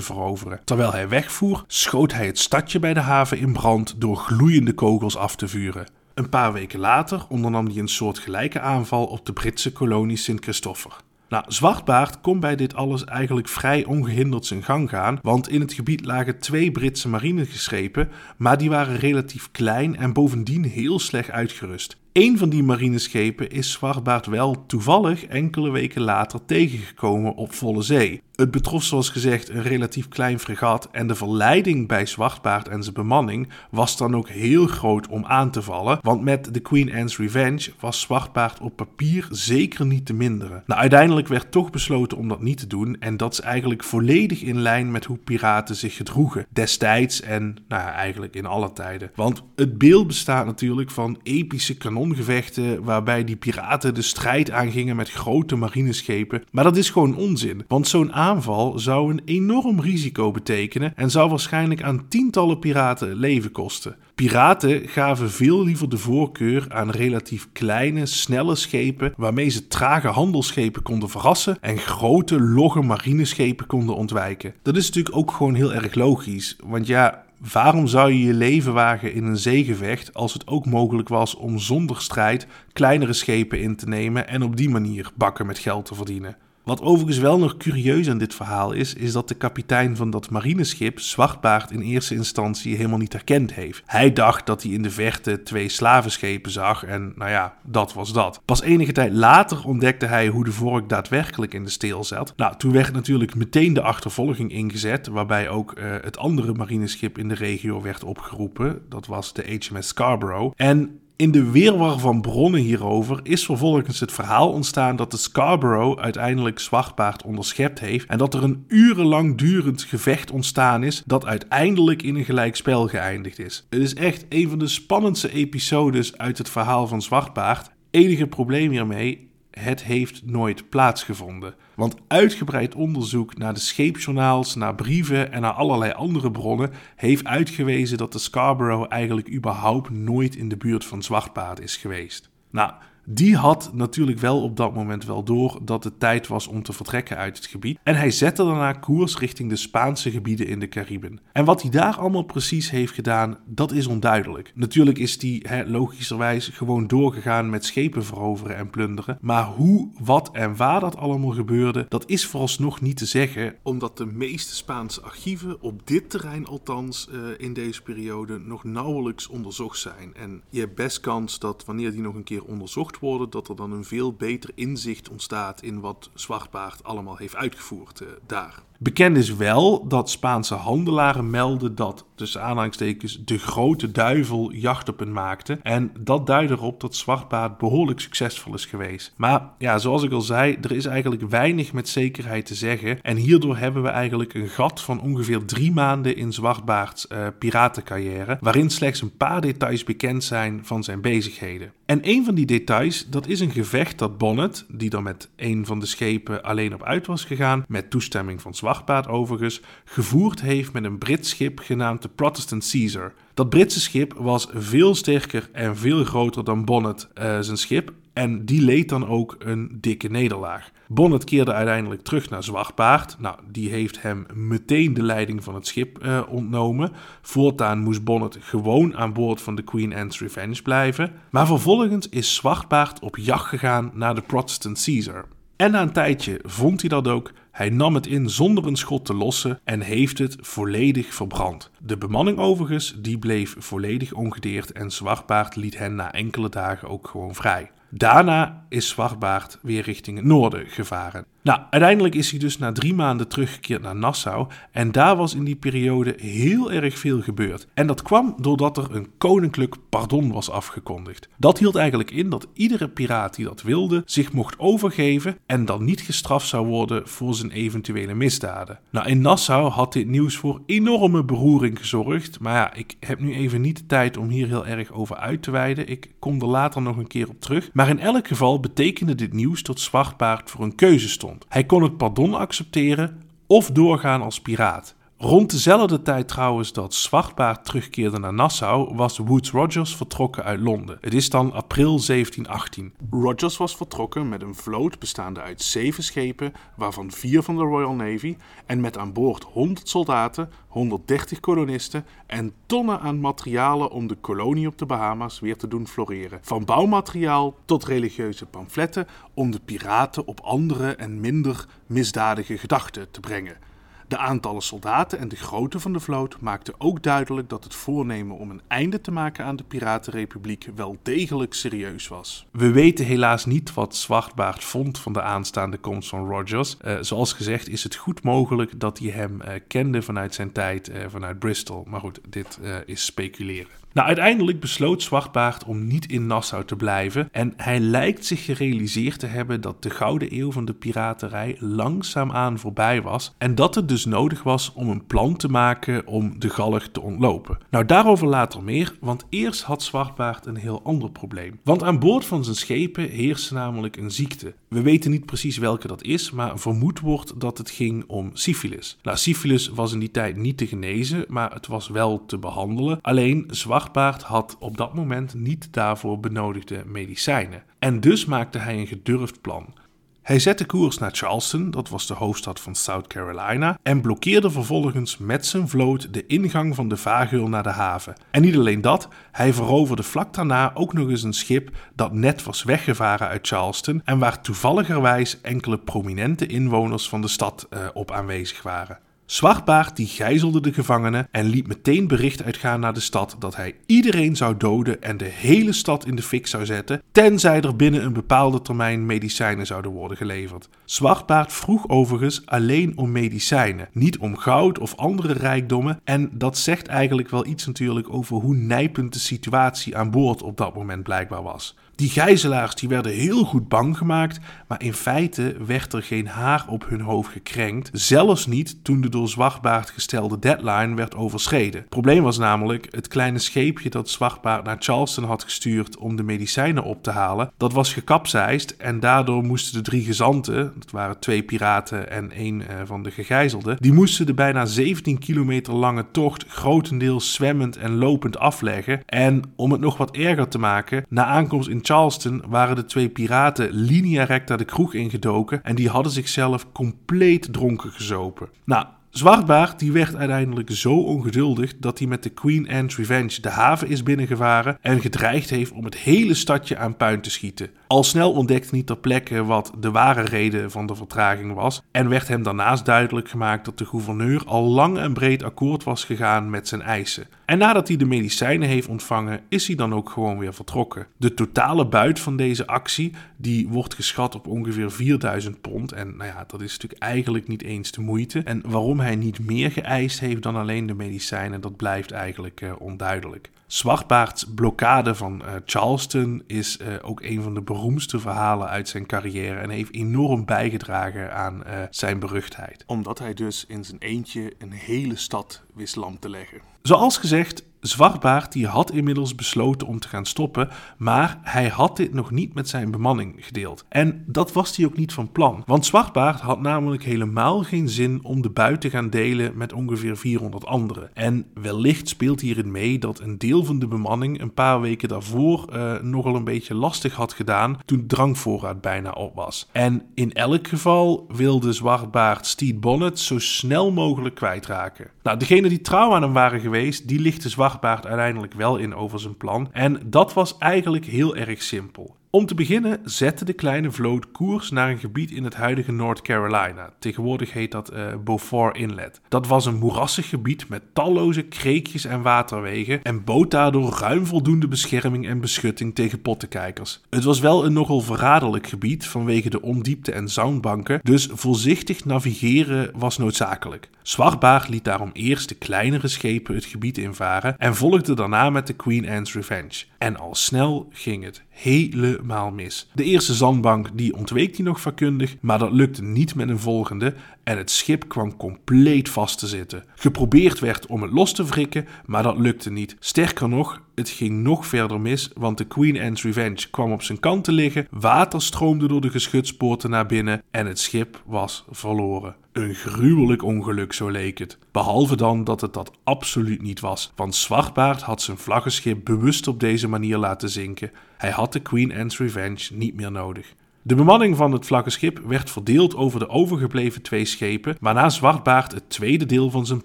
[0.00, 0.60] veroveren.
[0.64, 5.16] Terwijl hij wegvoer, schoot hij het stadje bij de haven in brand door gloeiende kogels
[5.16, 5.86] af te vuren.
[6.14, 10.92] Een paar weken later ondernam hij een soortgelijke aanval op de Britse kolonie Sint-Christopher.
[11.32, 15.72] Nou, Zwartbaard kon bij dit alles eigenlijk vrij ongehinderd zijn gang gaan, want in het
[15.72, 21.96] gebied lagen twee Britse marineschepen, maar die waren relatief klein en bovendien heel slecht uitgerust.
[22.12, 28.22] Een van die marineschepen is Zwartbaard wel toevallig enkele weken later tegengekomen op volle zee.
[28.32, 32.94] Het betrof zoals gezegd een relatief klein fregat en de verleiding bij Zwartbaard en zijn
[32.94, 37.18] bemanning was dan ook heel groot om aan te vallen, want met de Queen Anne's
[37.18, 40.62] Revenge was Zwartbaard op papier zeker niet te minderen.
[40.66, 44.42] Nou, uiteindelijk werd toch besloten om dat niet te doen en dat is eigenlijk volledig
[44.42, 49.10] in lijn met hoe piraten zich gedroegen destijds en nou ja, eigenlijk in alle tijden.
[49.14, 55.10] Want het beeld bestaat natuurlijk van epische kanongevechten waarbij die piraten de strijd aangingen met
[55.10, 60.92] grote marineschepen, maar dat is gewoon onzin, want zo'n aanval zou een enorm risico betekenen
[60.96, 63.96] en zou waarschijnlijk aan tientallen piraten leven kosten.
[64.14, 70.82] Piraten gaven veel liever de voorkeur aan relatief kleine, snelle schepen waarmee ze trage handelsschepen
[70.82, 74.54] konden verrassen en grote, logge marineschepen konden ontwijken.
[74.62, 78.72] Dat is natuurlijk ook gewoon heel erg logisch, want ja, waarom zou je je leven
[78.72, 83.76] wagen in een zeegevecht als het ook mogelijk was om zonder strijd kleinere schepen in
[83.76, 86.36] te nemen en op die manier bakken met geld te verdienen?
[86.64, 90.30] Wat overigens wel nog curieus aan dit verhaal is, is dat de kapitein van dat
[90.30, 93.82] marineschip Zwartbaard in eerste instantie helemaal niet herkend heeft.
[93.86, 98.12] Hij dacht dat hij in de verte twee slavenschepen zag en nou ja, dat was
[98.12, 98.40] dat.
[98.44, 102.32] Pas enige tijd later ontdekte hij hoe de vork daadwerkelijk in de steel zat.
[102.36, 107.28] Nou, toen werd natuurlijk meteen de achtervolging ingezet, waarbij ook uh, het andere marineschip in
[107.28, 108.82] de regio werd opgeroepen.
[108.88, 110.52] Dat was de HMS Scarborough.
[110.56, 116.02] En in de weerwar van bronnen hierover is vervolgens het verhaal ontstaan dat de Scarborough
[116.02, 122.02] uiteindelijk Zwartbaard onderschept heeft en dat er een urenlang durend gevecht ontstaan is dat uiteindelijk
[122.02, 123.66] in een gelijkspel geëindigd is.
[123.70, 127.70] Het is echt een van de spannendste episodes uit het verhaal van Zwartbaard.
[127.90, 131.54] Enige probleem hiermee, het heeft nooit plaatsgevonden.
[131.74, 137.98] Want uitgebreid onderzoek naar de scheepjournaals, naar brieven en naar allerlei andere bronnen heeft uitgewezen
[137.98, 142.30] dat de Scarborough eigenlijk überhaupt nooit in de buurt van Zwartpaard is geweest.
[142.50, 142.72] Nou,
[143.04, 146.72] die had natuurlijk wel op dat moment wel door dat het tijd was om te
[146.72, 147.78] vertrekken uit het gebied.
[147.82, 151.20] En hij zette daarna koers richting de Spaanse gebieden in de Cariben.
[151.32, 154.52] En wat hij daar allemaal precies heeft gedaan, dat is onduidelijk.
[154.54, 159.18] Natuurlijk is hij logischerwijs gewoon doorgegaan met schepen veroveren en plunderen.
[159.20, 163.54] Maar hoe, wat en waar dat allemaal gebeurde, dat is vooralsnog niet te zeggen.
[163.62, 169.26] Omdat de meeste Spaanse archieven, op dit terrein althans, uh, in deze periode nog nauwelijks
[169.26, 170.14] onderzocht zijn.
[170.14, 173.56] En je hebt best kans dat wanneer die nog een keer onderzocht worden, dat er
[173.56, 178.62] dan een veel beter inzicht ontstaat in wat Zwartbaard allemaal heeft uitgevoerd uh, daar.
[178.82, 184.98] Bekend is wel dat Spaanse handelaren melden dat, tussen aanhalingstekens, de grote duivel jacht op
[184.98, 185.58] hen maakte.
[185.62, 189.12] En dat duidt erop dat Zwartbaard behoorlijk succesvol is geweest.
[189.16, 193.02] Maar ja, zoals ik al zei, er is eigenlijk weinig met zekerheid te zeggen.
[193.02, 198.38] En hierdoor hebben we eigenlijk een gat van ongeveer drie maanden in Zwartbaards uh, piratencarrière,
[198.40, 201.72] waarin slechts een paar details bekend zijn van zijn bezigheden.
[201.86, 205.66] En een van die details, dat is een gevecht dat Bonnet, die dan met een
[205.66, 208.70] van de schepen alleen op uit was gegaan, met toestemming van Zwartbaard,
[209.08, 213.12] Overigens, gevoerd heeft met een Brits schip genaamd de Protestant Caesar.
[213.34, 218.44] Dat Britse schip was veel sterker en veel groter dan Bonnet uh, zijn schip en
[218.44, 220.70] die leed dan ook een dikke nederlaag.
[220.88, 223.16] Bonnet keerde uiteindelijk terug naar Zwartpaard.
[223.18, 226.92] Nou, die heeft hem meteen de leiding van het schip uh, ontnomen.
[227.22, 231.12] Voortaan moest Bonnet gewoon aan boord van de Queen Anne's Revenge blijven.
[231.30, 235.26] Maar vervolgens is Zwartpaard op jacht gegaan naar de Protestant Caesar.
[235.62, 237.32] En na een tijdje vond hij dat ook.
[237.50, 241.70] Hij nam het in zonder een schot te lossen en heeft het volledig verbrand.
[241.78, 247.08] De bemanning overigens, die bleef volledig ongedeerd en Zwartbaard liet hen na enkele dagen ook
[247.08, 247.70] gewoon vrij.
[247.94, 251.26] Daarna is Zwartbaard weer richting het noorden gevaren.
[251.42, 254.46] Nou, uiteindelijk is hij dus na drie maanden teruggekeerd naar Nassau.
[254.70, 257.66] En daar was in die periode heel erg veel gebeurd.
[257.74, 261.28] En dat kwam doordat er een koninklijk pardon was afgekondigd.
[261.36, 265.84] Dat hield eigenlijk in dat iedere piraat die dat wilde zich mocht overgeven en dan
[265.84, 268.78] niet gestraft zou worden voor zijn eventuele misdaden.
[268.90, 272.40] Nou, in Nassau had dit nieuws voor enorme beroering gezorgd.
[272.40, 275.42] Maar ja, ik heb nu even niet de tijd om hier heel erg over uit
[275.42, 275.88] te wijden.
[275.88, 277.70] Ik kom er later nog een keer op terug.
[277.82, 281.44] Maar in elk geval betekende dit nieuws dat Zwartbaard voor een keuze stond.
[281.48, 284.94] Hij kon het pardon accepteren of doorgaan als piraat.
[285.24, 290.98] Rond dezelfde tijd trouwens dat Zwartbaard terugkeerde naar Nassau, was Woods Rogers vertrokken uit Londen.
[291.00, 292.92] Het is dan april 1718.
[293.10, 297.94] Rogers was vertrokken met een vloot bestaande uit zeven schepen, waarvan vier van de Royal
[297.94, 304.16] Navy, en met aan boord 100 soldaten, 130 kolonisten en tonnen aan materialen om de
[304.20, 306.38] kolonie op de Bahama's weer te doen floreren.
[306.42, 313.20] Van bouwmateriaal tot religieuze pamfletten om de piraten op andere en minder misdadige gedachten te
[313.20, 313.70] brengen.
[314.12, 318.36] De aantallen soldaten en de grootte van de vloot maakten ook duidelijk dat het voornemen
[318.36, 322.46] om een einde te maken aan de Piratenrepubliek wel degelijk serieus was.
[322.50, 326.76] We weten helaas niet wat Zwartbaard vond van de aanstaande komst van Rogers.
[326.84, 330.88] Uh, zoals gezegd is het goed mogelijk dat hij hem uh, kende vanuit zijn tijd
[330.88, 331.84] uh, vanuit Bristol.
[331.88, 333.70] Maar goed, dit is speculeren.
[333.92, 339.18] Nou, uiteindelijk besloot Zwartbaard om niet in Nassau te blijven en hij lijkt zich gerealiseerd
[339.18, 343.88] te hebben dat de gouden eeuw van de piraterij langzaamaan voorbij was en dat het
[343.88, 347.58] dus nodig was om een plan te maken om de galg te ontlopen.
[347.70, 351.60] Nou, daarover later meer, want eerst had Zwartbaard een heel ander probleem.
[351.64, 354.54] Want aan boord van zijn schepen heerste namelijk een ziekte.
[354.72, 358.98] We weten niet precies welke dat is, maar vermoed wordt dat het ging om syfilis.
[359.02, 362.98] Nou, syfilis was in die tijd niet te genezen, maar het was wel te behandelen.
[363.02, 367.62] Alleen Zwartbaard had op dat moment niet daarvoor benodigde medicijnen.
[367.78, 369.74] En dus maakte hij een gedurfd plan.
[370.22, 375.18] Hij zette koers naar Charleston, dat was de hoofdstad van South Carolina, en blokkeerde vervolgens
[375.18, 378.14] met zijn vloot de ingang van de vaargeul naar de haven.
[378.30, 382.44] En niet alleen dat, hij veroverde vlak daarna ook nog eens een schip dat net
[382.44, 388.10] was weggevaren uit Charleston en waar toevalligerwijs enkele prominente inwoners van de stad uh, op
[388.10, 388.98] aanwezig waren.
[389.32, 393.74] Zwartbaard die gijzelde de gevangenen en liet meteen bericht uitgaan naar de stad dat hij
[393.86, 398.04] iedereen zou doden en de hele stad in de fik zou zetten, tenzij er binnen
[398.04, 400.68] een bepaalde termijn medicijnen zouden worden geleverd.
[400.84, 406.86] Zwartbaard vroeg overigens alleen om medicijnen, niet om goud of andere rijkdommen en dat zegt
[406.86, 411.42] eigenlijk wel iets natuurlijk over hoe nijpend de situatie aan boord op dat moment blijkbaar
[411.42, 411.76] was.
[411.94, 416.64] Die gijzelaars die werden heel goed bang gemaakt, maar in feite werd er geen haar
[416.68, 421.80] op hun hoofd gekrenkt, zelfs niet toen de door Zwartbaard gestelde deadline werd overschreden.
[421.80, 426.22] Het probleem was namelijk het kleine scheepje dat Zwartbaard naar Charleston had gestuurd om de
[426.22, 427.50] medicijnen op te halen.
[427.56, 432.60] Dat was gekapseist en daardoor moesten de drie gezanten, dat waren twee piraten en één
[432.60, 437.94] uh, van de gegijzelden, die moesten de bijna 17 kilometer lange tocht grotendeels zwemmend en
[437.94, 439.00] lopend afleggen.
[439.06, 443.08] En om het nog wat erger te maken, na aankomst in Charleston waren de twee
[443.08, 448.48] piraten linea recta de kroeg ingedoken en die hadden zichzelf compleet dronken gezopen.
[448.64, 453.48] Nou, Zwartbaard die werd uiteindelijk zo ongeduldig dat hij met de Queen Anne's Revenge de
[453.48, 457.70] haven is binnengevaren en gedreigd heeft om het hele stadje aan puin te schieten.
[457.86, 462.08] Al snel ontdekte hij ter plekke wat de ware reden van de vertraging was en
[462.08, 466.50] werd hem daarnaast duidelijk gemaakt dat de gouverneur al lang en breed akkoord was gegaan
[466.50, 467.26] met zijn eisen.
[467.52, 471.06] En nadat hij de medicijnen heeft ontvangen, is hij dan ook gewoon weer vertrokken.
[471.16, 475.92] De totale buit van deze actie, die wordt geschat op ongeveer 4000 pond.
[475.92, 478.42] En nou ja, dat is natuurlijk eigenlijk niet eens de moeite.
[478.44, 482.72] En waarom hij niet meer geëist heeft dan alleen de medicijnen, dat blijft eigenlijk uh,
[482.78, 483.50] onduidelijk.
[483.72, 489.06] Zwartbaards blokkade van uh, Charleston is uh, ook een van de beroemdste verhalen uit zijn
[489.06, 492.84] carrière en heeft enorm bijgedragen aan uh, zijn beruchtheid.
[492.86, 496.60] Omdat hij dus in zijn eentje een hele stad wist lam te leggen.
[496.82, 502.14] Zoals gezegd, Zwartbaard die had inmiddels besloten om te gaan stoppen, maar hij had dit
[502.14, 503.84] nog niet met zijn bemanning gedeeld.
[503.88, 508.20] En dat was hij ook niet van plan, want Zwartbaard had namelijk helemaal geen zin
[508.24, 511.10] om de buit te gaan delen met ongeveer 400 anderen.
[511.14, 515.68] En wellicht speelt hierin mee dat een deel van de bemanning een paar weken daarvoor
[515.72, 519.68] uh, nogal een beetje lastig had gedaan toen drankvoorraad bijna op was.
[519.72, 525.10] En in elk geval wilde Zwartbaard Steve Bonnet zo snel mogelijk kwijtraken.
[525.22, 529.20] Nou, degene die trouw aan hem waren geweest, die lichtte Zwartbaard uiteindelijk wel in over
[529.20, 529.68] zijn plan.
[529.72, 532.16] En dat was eigenlijk heel erg simpel.
[532.34, 536.22] Om te beginnen zette de kleine vloot koers naar een gebied in het huidige North
[536.22, 536.92] Carolina.
[536.98, 539.20] Tegenwoordig heet dat uh, Beaufort Inlet.
[539.28, 544.68] Dat was een moerassig gebied met talloze kreekjes en waterwegen en bood daardoor ruim voldoende
[544.68, 547.00] bescherming en beschutting tegen pottenkijkers.
[547.10, 552.90] Het was wel een nogal verraderlijk gebied vanwege de ondiepte en zandbanken, dus voorzichtig navigeren
[552.94, 553.88] was noodzakelijk.
[554.02, 558.72] Zwartbaard liet daarom eerst de kleinere schepen het gebied invaren en volgde daarna met de
[558.72, 559.84] Queen Anne's Revenge.
[559.98, 562.88] En al snel ging het helemaal mis.
[562.94, 567.14] De eerste zandbank die ontweek hij nog vakkundig, maar dat lukte niet met een volgende
[567.44, 569.84] en het schip kwam compleet vast te zitten.
[569.94, 572.96] Geprobeerd werd om het los te wrikken, maar dat lukte niet.
[572.98, 577.20] Sterker nog, het ging nog verder mis, want de Queen Anne's Revenge kwam op zijn
[577.20, 582.41] kant te liggen, water stroomde door de geschutspoorten naar binnen en het schip was verloren.
[582.52, 584.58] Een gruwelijk ongeluk, zo leek het.
[584.70, 589.60] Behalve dan dat het dat absoluut niet was, want Zwartbaard had zijn vlaggenschip bewust op
[589.60, 590.90] deze manier laten zinken.
[591.16, 593.54] Hij had de Queen Anne's Revenge niet meer nodig.
[593.82, 598.90] De bemanning van het vlaggenschip werd verdeeld over de overgebleven twee schepen, waarna Zwartbaard het
[598.90, 599.84] tweede deel van zijn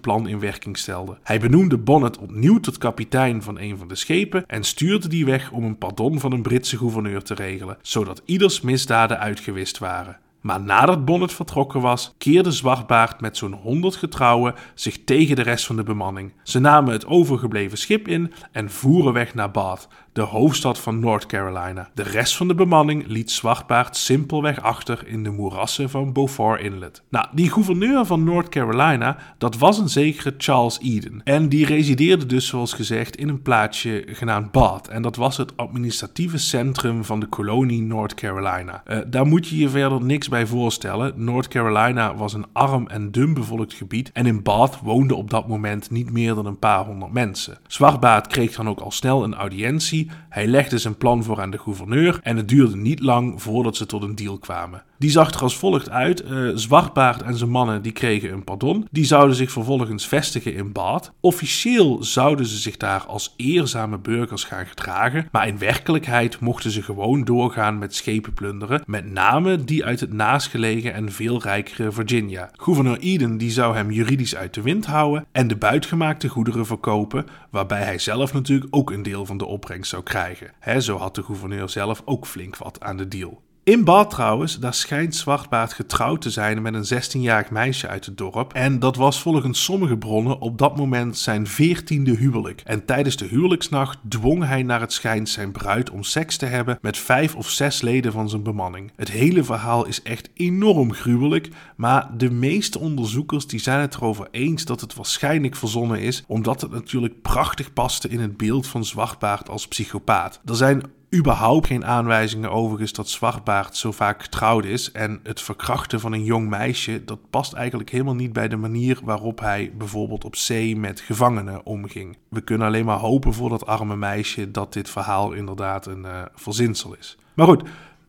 [0.00, 1.18] plan in werking stelde.
[1.22, 5.50] Hij benoemde Bonnet opnieuw tot kapitein van een van de schepen en stuurde die weg
[5.50, 10.18] om een pardon van een Britse gouverneur te regelen, zodat ieders misdaden uitgewist waren.
[10.40, 15.66] Maar nadat Bonnet vertrokken was, keerde Zwartbaard met zo'n 100 getrouwen zich tegen de rest
[15.66, 16.32] van de bemanning.
[16.42, 21.26] Ze namen het overgebleven schip in en voeren weg naar Bath, de hoofdstad van North
[21.26, 21.88] Carolina.
[21.94, 27.02] De rest van de bemanning liet Zwartbaard simpelweg achter in de moerassen van Beaufort Inlet.
[27.08, 31.20] Nou, die gouverneur van North Carolina, dat was een zekere Charles Eden.
[31.24, 34.88] En die resideerde dus, zoals gezegd, in een plaatsje genaamd Bath.
[34.88, 38.82] En dat was het administratieve centrum van de kolonie North Carolina.
[38.86, 41.12] Uh, daar moet je je verder niks bij voorstellen.
[41.16, 44.10] North Carolina was een arm en dun bevolkt gebied.
[44.12, 47.58] En in Bath woonden op dat moment niet meer dan een paar honderd mensen.
[47.66, 51.58] Zwartbaard kreeg dan ook al snel een audiëntie hij legde zijn plan voor aan de
[51.58, 54.82] gouverneur en het duurde niet lang voordat ze tot een deal kwamen.
[54.98, 56.24] Die zag er als volgt uit.
[56.30, 58.86] Uh, Zwartbaard en zijn mannen die kregen een pardon.
[58.90, 61.12] Die zouden zich vervolgens vestigen in Baat.
[61.20, 65.28] Officieel zouden ze zich daar als eerzame burgers gaan gedragen.
[65.32, 68.82] Maar in werkelijkheid mochten ze gewoon doorgaan met schepen plunderen.
[68.86, 72.50] Met name die uit het naastgelegen en veel rijkere Virginia.
[72.52, 75.26] Gouverneur Eden die zou hem juridisch uit de wind houden.
[75.32, 77.26] En de buitgemaakte goederen verkopen.
[77.50, 80.50] Waarbij hij zelf natuurlijk ook een deel van de opbrengst zou krijgen.
[80.78, 83.46] Zo had de gouverneur zelf ook flink wat aan de deal.
[83.68, 88.16] In Bad trouwens, daar schijnt Zwartbaard getrouwd te zijn met een 16-jarig meisje uit het
[88.16, 88.52] dorp.
[88.52, 92.62] En dat was volgens sommige bronnen op dat moment zijn veertiende huwelijk.
[92.64, 96.78] En tijdens de huwelijksnacht dwong hij naar het schijnt zijn bruid om seks te hebben
[96.80, 98.92] met vijf of zes leden van zijn bemanning.
[98.96, 104.28] Het hele verhaal is echt enorm gruwelijk, maar de meeste onderzoekers die zijn het erover
[104.30, 108.84] eens dat het waarschijnlijk verzonnen is, omdat het natuurlijk prachtig paste in het beeld van
[108.84, 110.40] Zwartbaard als psychopaat.
[110.44, 110.82] Er zijn
[111.14, 114.92] überhaupt geen aanwijzingen overigens dat Zwartbaard zo vaak getrouwd is.
[114.92, 119.00] En het verkrachten van een jong meisje, dat past eigenlijk helemaal niet bij de manier
[119.04, 122.16] waarop hij bijvoorbeeld op zee met gevangenen omging.
[122.28, 126.22] We kunnen alleen maar hopen voor dat arme meisje dat dit verhaal inderdaad een uh,
[126.34, 127.16] verzinsel is.
[127.34, 127.62] Maar goed,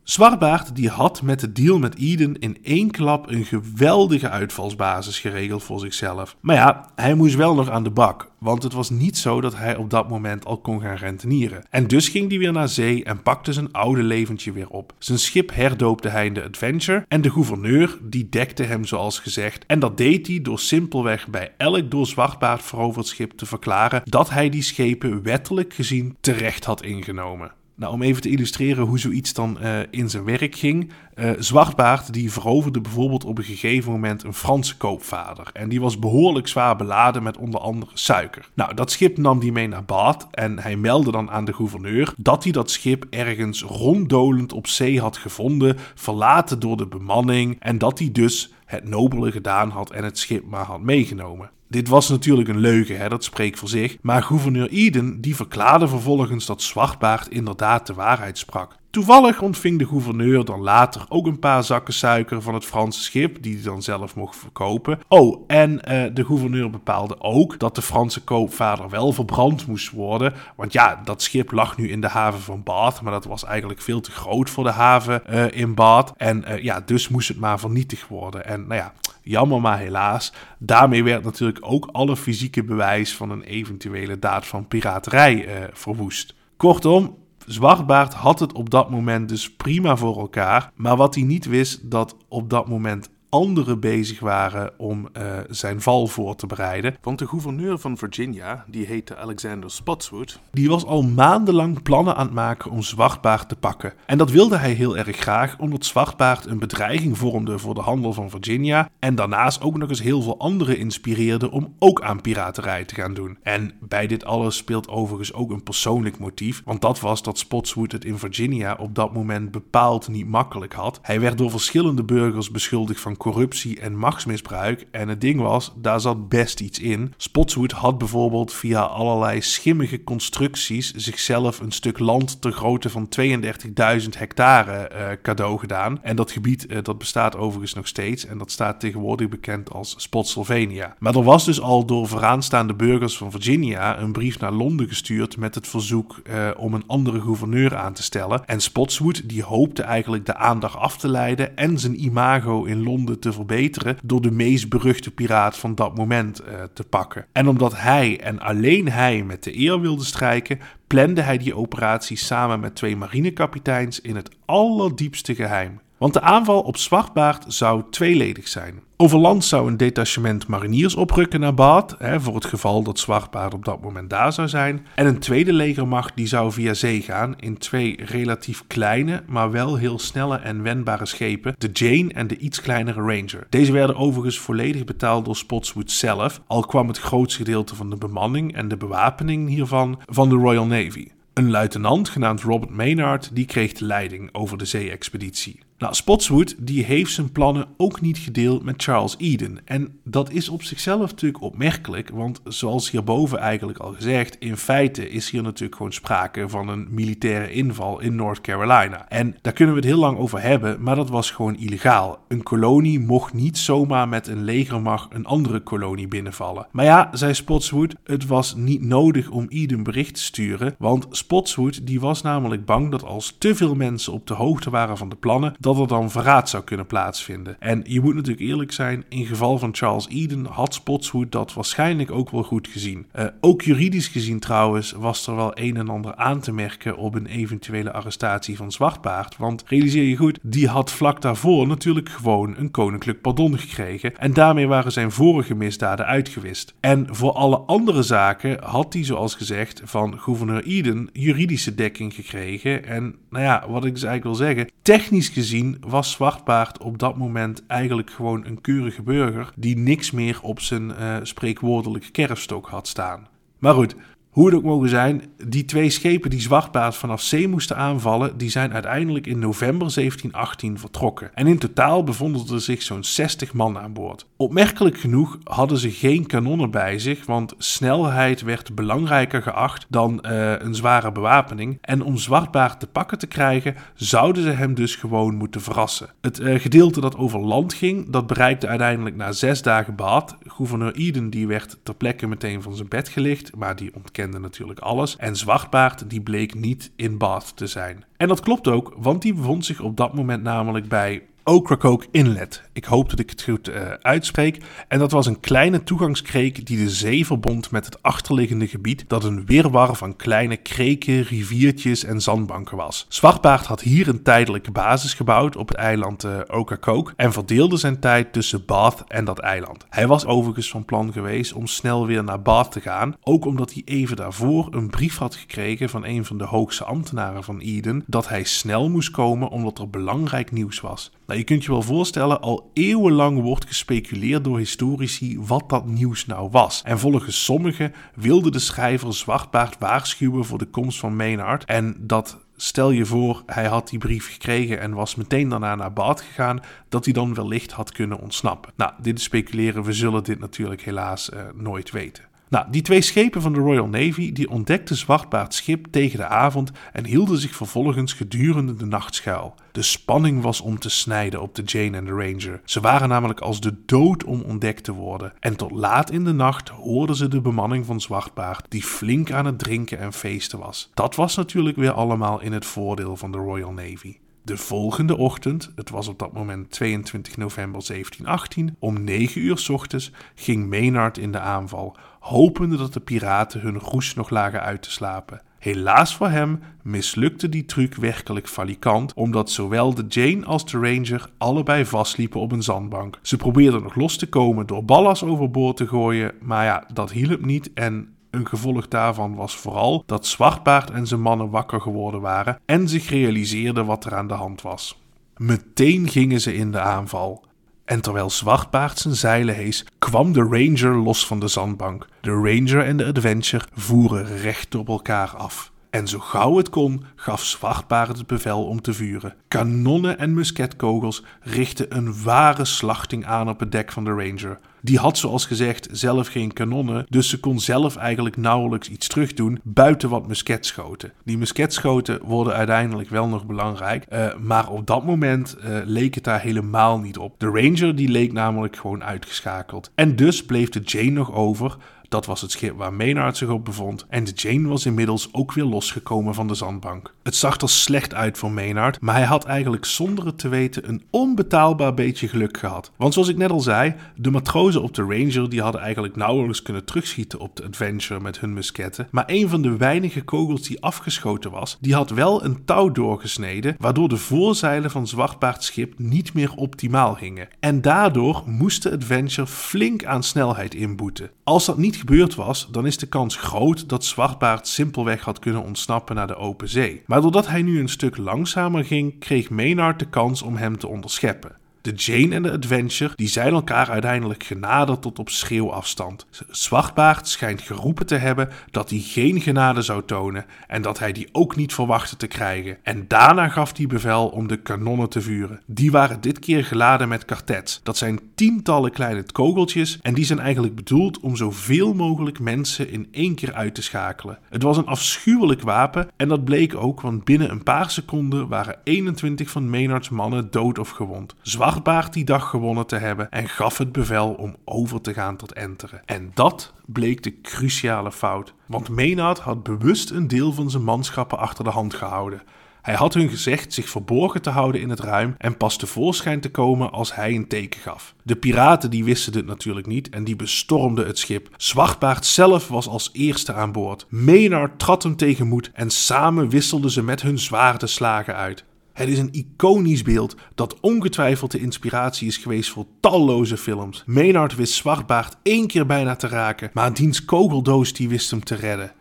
[0.09, 5.63] Zwartbaard die had met de deal met Eden in één klap een geweldige uitvalsbasis geregeld
[5.63, 6.35] voor zichzelf.
[6.39, 9.55] Maar ja, hij moest wel nog aan de bak, want het was niet zo dat
[9.55, 11.63] hij op dat moment al kon gaan rentenieren.
[11.69, 14.93] En dus ging hij weer naar zee en pakte zijn oude leventje weer op.
[14.97, 19.65] Zijn schip herdoopte hij in de Adventure en de gouverneur die dekte hem zoals gezegd.
[19.65, 24.29] En dat deed hij door simpelweg bij elk door Zwartbaard veroverd schip te verklaren dat
[24.29, 27.57] hij die schepen wettelijk gezien terecht had ingenomen.
[27.79, 30.91] Nou, om even te illustreren hoe zoiets dan uh, in zijn werk ging.
[31.15, 35.49] Uh, Zwartbaard die veroverde bijvoorbeeld op een gegeven moment een Franse koopvader.
[35.53, 38.49] En die was behoorlijk zwaar beladen met onder andere suiker.
[38.53, 42.13] Nou, dat schip nam die mee naar Baat en hij meldde dan aan de gouverneur
[42.17, 47.77] dat hij dat schip ergens ronddolend op zee had gevonden, verlaten door de bemanning en
[47.77, 51.51] dat hij dus het nobele gedaan had en het schip maar had meegenomen.
[51.67, 53.97] Dit was natuurlijk een leugen, hè, dat spreekt voor zich.
[54.01, 58.75] Maar gouverneur Eden die verklaarde vervolgens dat Zwartbaard inderdaad de waarheid sprak.
[58.91, 63.43] Toevallig ontving de gouverneur dan later ook een paar zakken suiker van het Franse schip,
[63.43, 64.99] die hij dan zelf mocht verkopen.
[65.07, 70.33] Oh, en uh, de gouverneur bepaalde ook dat de Franse koopvader wel verbrand moest worden.
[70.55, 73.81] Want ja, dat schip lag nu in de haven van Bath, maar dat was eigenlijk
[73.81, 76.13] veel te groot voor de haven uh, in Bath.
[76.17, 78.45] En uh, ja, dus moest het maar vernietigd worden.
[78.45, 80.33] En nou ja, jammer maar helaas.
[80.57, 86.35] Daarmee werd natuurlijk ook alle fysieke bewijs van een eventuele daad van piraterij verwoest.
[86.57, 87.17] Kortom,
[87.49, 90.71] Zwartbaard had het op dat moment dus prima voor elkaar.
[90.75, 95.81] Maar wat hij niet wist, dat op dat moment anderen bezig waren om uh, zijn
[95.81, 96.95] val voor te bereiden.
[97.01, 102.25] Want de gouverneur van Virginia, die heette Alexander Spotswood, die was al maandenlang plannen aan
[102.25, 103.93] het maken om Zwartbaard te pakken.
[104.05, 108.13] En dat wilde hij heel erg graag, omdat Zwartbaard een bedreiging vormde voor de handel
[108.13, 112.85] van Virginia en daarnaast ook nog eens heel veel anderen inspireerde om ook aan piraterij
[112.85, 113.37] te gaan doen.
[113.43, 117.91] En bij dit alles speelt overigens ook een persoonlijk motief, want dat was dat Spotswood
[117.91, 120.99] het in Virginia op dat moment bepaald niet makkelijk had.
[121.01, 124.87] Hij werd door verschillende burgers beschuldigd van corruptie en machtsmisbruik.
[124.91, 127.13] En het ding was, daar zat best iets in.
[127.17, 134.09] Spotswood had bijvoorbeeld via allerlei schimmige constructies zichzelf een stuk land ter grootte van 32.000
[134.17, 136.03] hectare uh, cadeau gedaan.
[136.03, 139.93] En dat gebied uh, dat bestaat overigens nog steeds en dat staat tegenwoordig bekend als
[139.97, 140.95] Spotsylvania.
[140.99, 145.37] Maar er was dus al door vooraanstaande burgers van Virginia een brief naar Londen gestuurd
[145.37, 148.45] met het verzoek uh, om een andere gouverneur aan te stellen.
[148.45, 153.08] En Spotswood die hoopte eigenlijk de aandacht af te leiden en zijn imago in Londen
[153.17, 157.25] te verbeteren door de meest beruchte piraat van dat moment uh, te pakken.
[157.31, 162.17] En omdat hij en alleen hij met de eer wilde strijken, plande hij die operatie
[162.17, 165.79] samen met twee marinekapiteins in het allerdiepste geheim.
[165.99, 168.81] Want de aanval op Zwartbaard zou tweeledig zijn.
[168.97, 173.65] Over land zou een detachement mariniers oprukken naar Baat, voor het geval dat Zwartbaard op
[173.65, 174.85] dat moment daar zou zijn.
[174.95, 179.75] En een tweede legermacht die zou via zee gaan in twee relatief kleine, maar wel
[179.75, 183.47] heel snelle en wendbare schepen, de Jane en de iets kleinere Ranger.
[183.49, 187.97] Deze werden overigens volledig betaald door Spotswood zelf, al kwam het grootste gedeelte van de
[187.97, 191.07] bemanning en de bewapening hiervan van de Royal Navy.
[191.33, 195.59] Een luitenant genaamd Robert Maynard die kreeg de leiding over de zee-expeditie.
[195.79, 199.57] Nou, Spotswood die heeft zijn plannen ook niet gedeeld met Charles Eden.
[199.65, 205.09] En dat is op zichzelf natuurlijk opmerkelijk, want zoals hierboven eigenlijk al gezegd, in feite
[205.09, 209.09] is hier natuurlijk gewoon sprake van een militaire inval in North Carolina.
[209.09, 212.25] En daar kunnen we het heel lang over hebben, maar dat was gewoon illegaal.
[212.27, 216.67] Een kolonie mocht niet zomaar met een legermacht een andere kolonie binnenvallen.
[216.71, 221.87] Maar ja, zei Spotswood, het was niet nodig om Eden bericht te sturen, want Spotswood
[221.87, 225.15] die was namelijk bang dat als te veel mensen op de hoogte waren van de
[225.15, 227.55] plannen, dat er dan verraad zou kunnen plaatsvinden.
[227.59, 232.11] En je moet natuurlijk eerlijk zijn, in geval van Charles Eden had Spotswood dat waarschijnlijk
[232.11, 233.05] ook wel goed gezien.
[233.15, 237.15] Uh, ook juridisch gezien trouwens was er wel een en ander aan te merken op
[237.15, 239.37] een eventuele arrestatie van Zwartbaard.
[239.37, 244.17] Want realiseer je goed, die had vlak daarvoor natuurlijk gewoon een koninklijk pardon gekregen.
[244.17, 246.73] En daarmee waren zijn vorige misdaden uitgewist.
[246.79, 252.85] En voor alle andere zaken had hij, zoals gezegd, van gouverneur Eden juridische dekking gekregen.
[252.85, 257.17] En nou ja, wat ik dus eigenlijk wil zeggen, technisch gezien was Zwartbaard op dat
[257.17, 262.87] moment eigenlijk gewoon een keurige burger die niks meer op zijn uh, spreekwoordelijke kerfstok had
[262.87, 263.27] staan.
[263.57, 263.95] Maar goed,
[264.39, 268.49] Hoe het ook mogen zijn, die twee schepen die Zwartbaard vanaf zee moesten aanvallen, die
[268.49, 271.35] zijn uiteindelijk in november 1718 vertrokken.
[271.35, 274.25] En in totaal bevonden er zich zo'n 60 man aan boord.
[274.37, 280.53] Opmerkelijk genoeg hadden ze geen kanonnen bij zich, want snelheid werd belangrijker geacht dan uh,
[280.59, 281.77] een zware bewapening.
[281.81, 286.09] En om Zwartbaard te pakken te krijgen, zouden ze hem dus gewoon moeten verrassen.
[286.21, 290.37] Het uh, gedeelte dat over land ging, dat bereikte uiteindelijk na zes dagen Baat.
[290.47, 294.79] Gouverneur Eden die werd ter plekke meteen van zijn bed gelicht, maar die ontkende natuurlijk
[294.79, 295.15] alles.
[295.15, 298.03] En Zwartbaard die bleek niet in Bath te zijn.
[298.17, 302.63] En dat klopt ook, want die bevond zich op dat moment namelijk bij Ocracoke Inlet.
[302.73, 304.57] Ik hoop dat ik het goed uh, uitspreek.
[304.87, 309.23] En dat was een kleine toegangskreek die de zee verbond met het achterliggende gebied, dat
[309.23, 313.05] een wirwar van kleine kreken, riviertjes en zandbanken was.
[313.09, 317.99] Zwartbaard had hier een tijdelijke basis gebouwd op het eiland uh, Ocracoke en verdeelde zijn
[317.99, 319.85] tijd tussen Bath en dat eiland.
[319.89, 323.73] Hij was overigens van plan geweest om snel weer naar Bath te gaan, ook omdat
[323.73, 328.03] hij even daarvoor een brief had gekregen van een van de hoogste ambtenaren van Eden
[328.07, 331.11] dat hij snel moest komen omdat er belangrijk nieuws was.
[331.29, 336.25] Nou, je kunt je wel voorstellen, al eeuwenlang wordt gespeculeerd door historici wat dat nieuws
[336.25, 336.81] nou was.
[336.85, 341.65] En volgens sommigen wilde de schrijver Zwartbaard waarschuwen voor de komst van Maynard.
[341.65, 345.93] En dat stel je voor, hij had die brief gekregen en was meteen daarna naar
[345.93, 346.59] bad gegaan,
[346.89, 348.71] dat hij dan wellicht had kunnen ontsnappen.
[348.75, 352.28] Nou, dit is speculeren, we zullen dit natuurlijk helaas uh, nooit weten.
[352.49, 356.71] Nou, die twee schepen van de Royal Navy die ontdekten Zwartbaard schip tegen de avond
[356.93, 359.55] en hielden zich vervolgens gedurende de nacht schuil.
[359.71, 362.61] De spanning was om te snijden op de Jane en de Ranger.
[362.65, 365.33] Ze waren namelijk als de dood om ontdekt te worden.
[365.39, 369.45] En tot laat in de nacht hoorden ze de bemanning van Zwartbaard die flink aan
[369.45, 370.91] het drinken en feesten was.
[370.93, 374.17] Dat was natuurlijk weer allemaal in het voordeel van de Royal Navy.
[374.49, 380.11] De volgende ochtend, het was op dat moment 22 november 1718, om 9 uur ochtends
[380.35, 384.91] ging Maynard in de aanval, hopende dat de piraten hun roes nog lagen uit te
[384.91, 385.41] slapen.
[385.59, 391.29] Helaas voor hem mislukte die truc werkelijk falikant, omdat zowel de Jane als de Ranger
[391.37, 393.19] allebei vastliepen op een zandbank.
[393.21, 397.45] Ze probeerden nog los te komen door ballast overboord te gooien, maar ja, dat hielp
[397.45, 402.59] niet en een gevolg daarvan was vooral dat Zwartbaard en zijn mannen wakker geworden waren
[402.65, 405.01] en zich realiseerden wat er aan de hand was.
[405.37, 407.43] Meteen gingen ze in de aanval.
[407.89, 412.07] En terwijl Zwartbaard zijn zeilen hees, kwam de Ranger los van de zandbank.
[412.21, 415.71] De Ranger en de Adventure voeren recht op elkaar af.
[415.89, 419.35] En zo gauw het kon, gaf Zwartbaard het bevel om te vuren.
[419.47, 424.59] Kanonnen en musketkogels richtten een ware slachting aan op het dek van de Ranger.
[424.81, 429.59] Die had zoals gezegd zelf geen kanonnen, dus ze kon zelf eigenlijk nauwelijks iets terugdoen
[429.63, 431.11] buiten wat musketschoten.
[431.23, 436.23] Die musketschoten worden uiteindelijk wel nog belangrijk, uh, maar op dat moment uh, leek het
[436.23, 437.39] daar helemaal niet op.
[437.39, 439.91] De Ranger die leek namelijk gewoon uitgeschakeld.
[439.95, 441.77] En dus bleef de Jane nog over
[442.09, 445.53] dat was het schip waar Maynard zich op bevond en de Jane was inmiddels ook
[445.53, 447.13] weer losgekomen van de zandbank.
[447.23, 450.89] Het zag er slecht uit voor Maynard, maar hij had eigenlijk zonder het te weten
[450.89, 452.91] een onbetaalbaar beetje geluk gehad.
[452.95, 456.61] Want zoals ik net al zei, de matrozen op de Ranger die hadden eigenlijk nauwelijks
[456.61, 460.81] kunnen terugschieten op de Adventure met hun musketten, maar een van de weinige kogels die
[460.81, 466.33] afgeschoten was, die had wel een touw doorgesneden, waardoor de voorzeilen van Zwartbaard's schip niet
[466.33, 467.47] meer optimaal hingen.
[467.59, 471.31] En daardoor moest de Adventure flink aan snelheid inboeten.
[471.43, 475.63] Als dat niet gebeurd was, dan is de kans groot dat Zwartbaard simpelweg had kunnen
[475.63, 477.03] ontsnappen naar de open zee.
[477.05, 480.87] Maar doordat hij nu een stuk langzamer ging, kreeg Maynard de kans om hem te
[480.87, 481.58] onderscheppen.
[481.81, 486.25] De Jane en de Adventure die zijn elkaar uiteindelijk genaderd tot op schreeuwafstand.
[486.49, 491.29] Zwartbaard schijnt geroepen te hebben dat hij geen genade zou tonen en dat hij die
[491.31, 492.77] ook niet verwachtte te krijgen.
[492.83, 495.61] En daarna gaf hij bevel om de kanonnen te vuren.
[495.65, 497.79] Die waren dit keer geladen met kartets.
[497.83, 503.07] Dat zijn tientallen kleine kogeltjes en die zijn eigenlijk bedoeld om zoveel mogelijk mensen in
[503.11, 504.39] één keer uit te schakelen.
[504.49, 508.77] Het was een afschuwelijk wapen en dat bleek ook, want binnen een paar seconden waren
[508.83, 511.35] 21 van Maynards mannen dood of gewond.
[511.69, 515.53] Zwartbaard die dag gewonnen te hebben en gaf het bevel om over te gaan tot
[515.53, 516.01] enteren.
[516.05, 521.37] En dat bleek de cruciale fout, want Maynard had bewust een deel van zijn manschappen
[521.37, 522.41] achter de hand gehouden.
[522.81, 526.51] Hij had hun gezegd zich verborgen te houden in het ruim en pas tevoorschijn te
[526.51, 528.15] komen als hij een teken gaf.
[528.23, 531.49] De piraten die wisten dit natuurlijk niet en die bestormden het schip.
[531.57, 534.05] Zwartbaard zelf was als eerste aan boord.
[534.09, 538.65] Maynard trad hem tegenmoet en samen wisselden ze met hun zwaarden slagen uit.
[538.99, 544.03] Het is een iconisch beeld dat ongetwijfeld de inspiratie is geweest voor talloze films.
[544.05, 548.55] Maynard wist Zwartbaard één keer bijna te raken, maar diens kogeldoos die wist hem te
[548.55, 548.91] redden.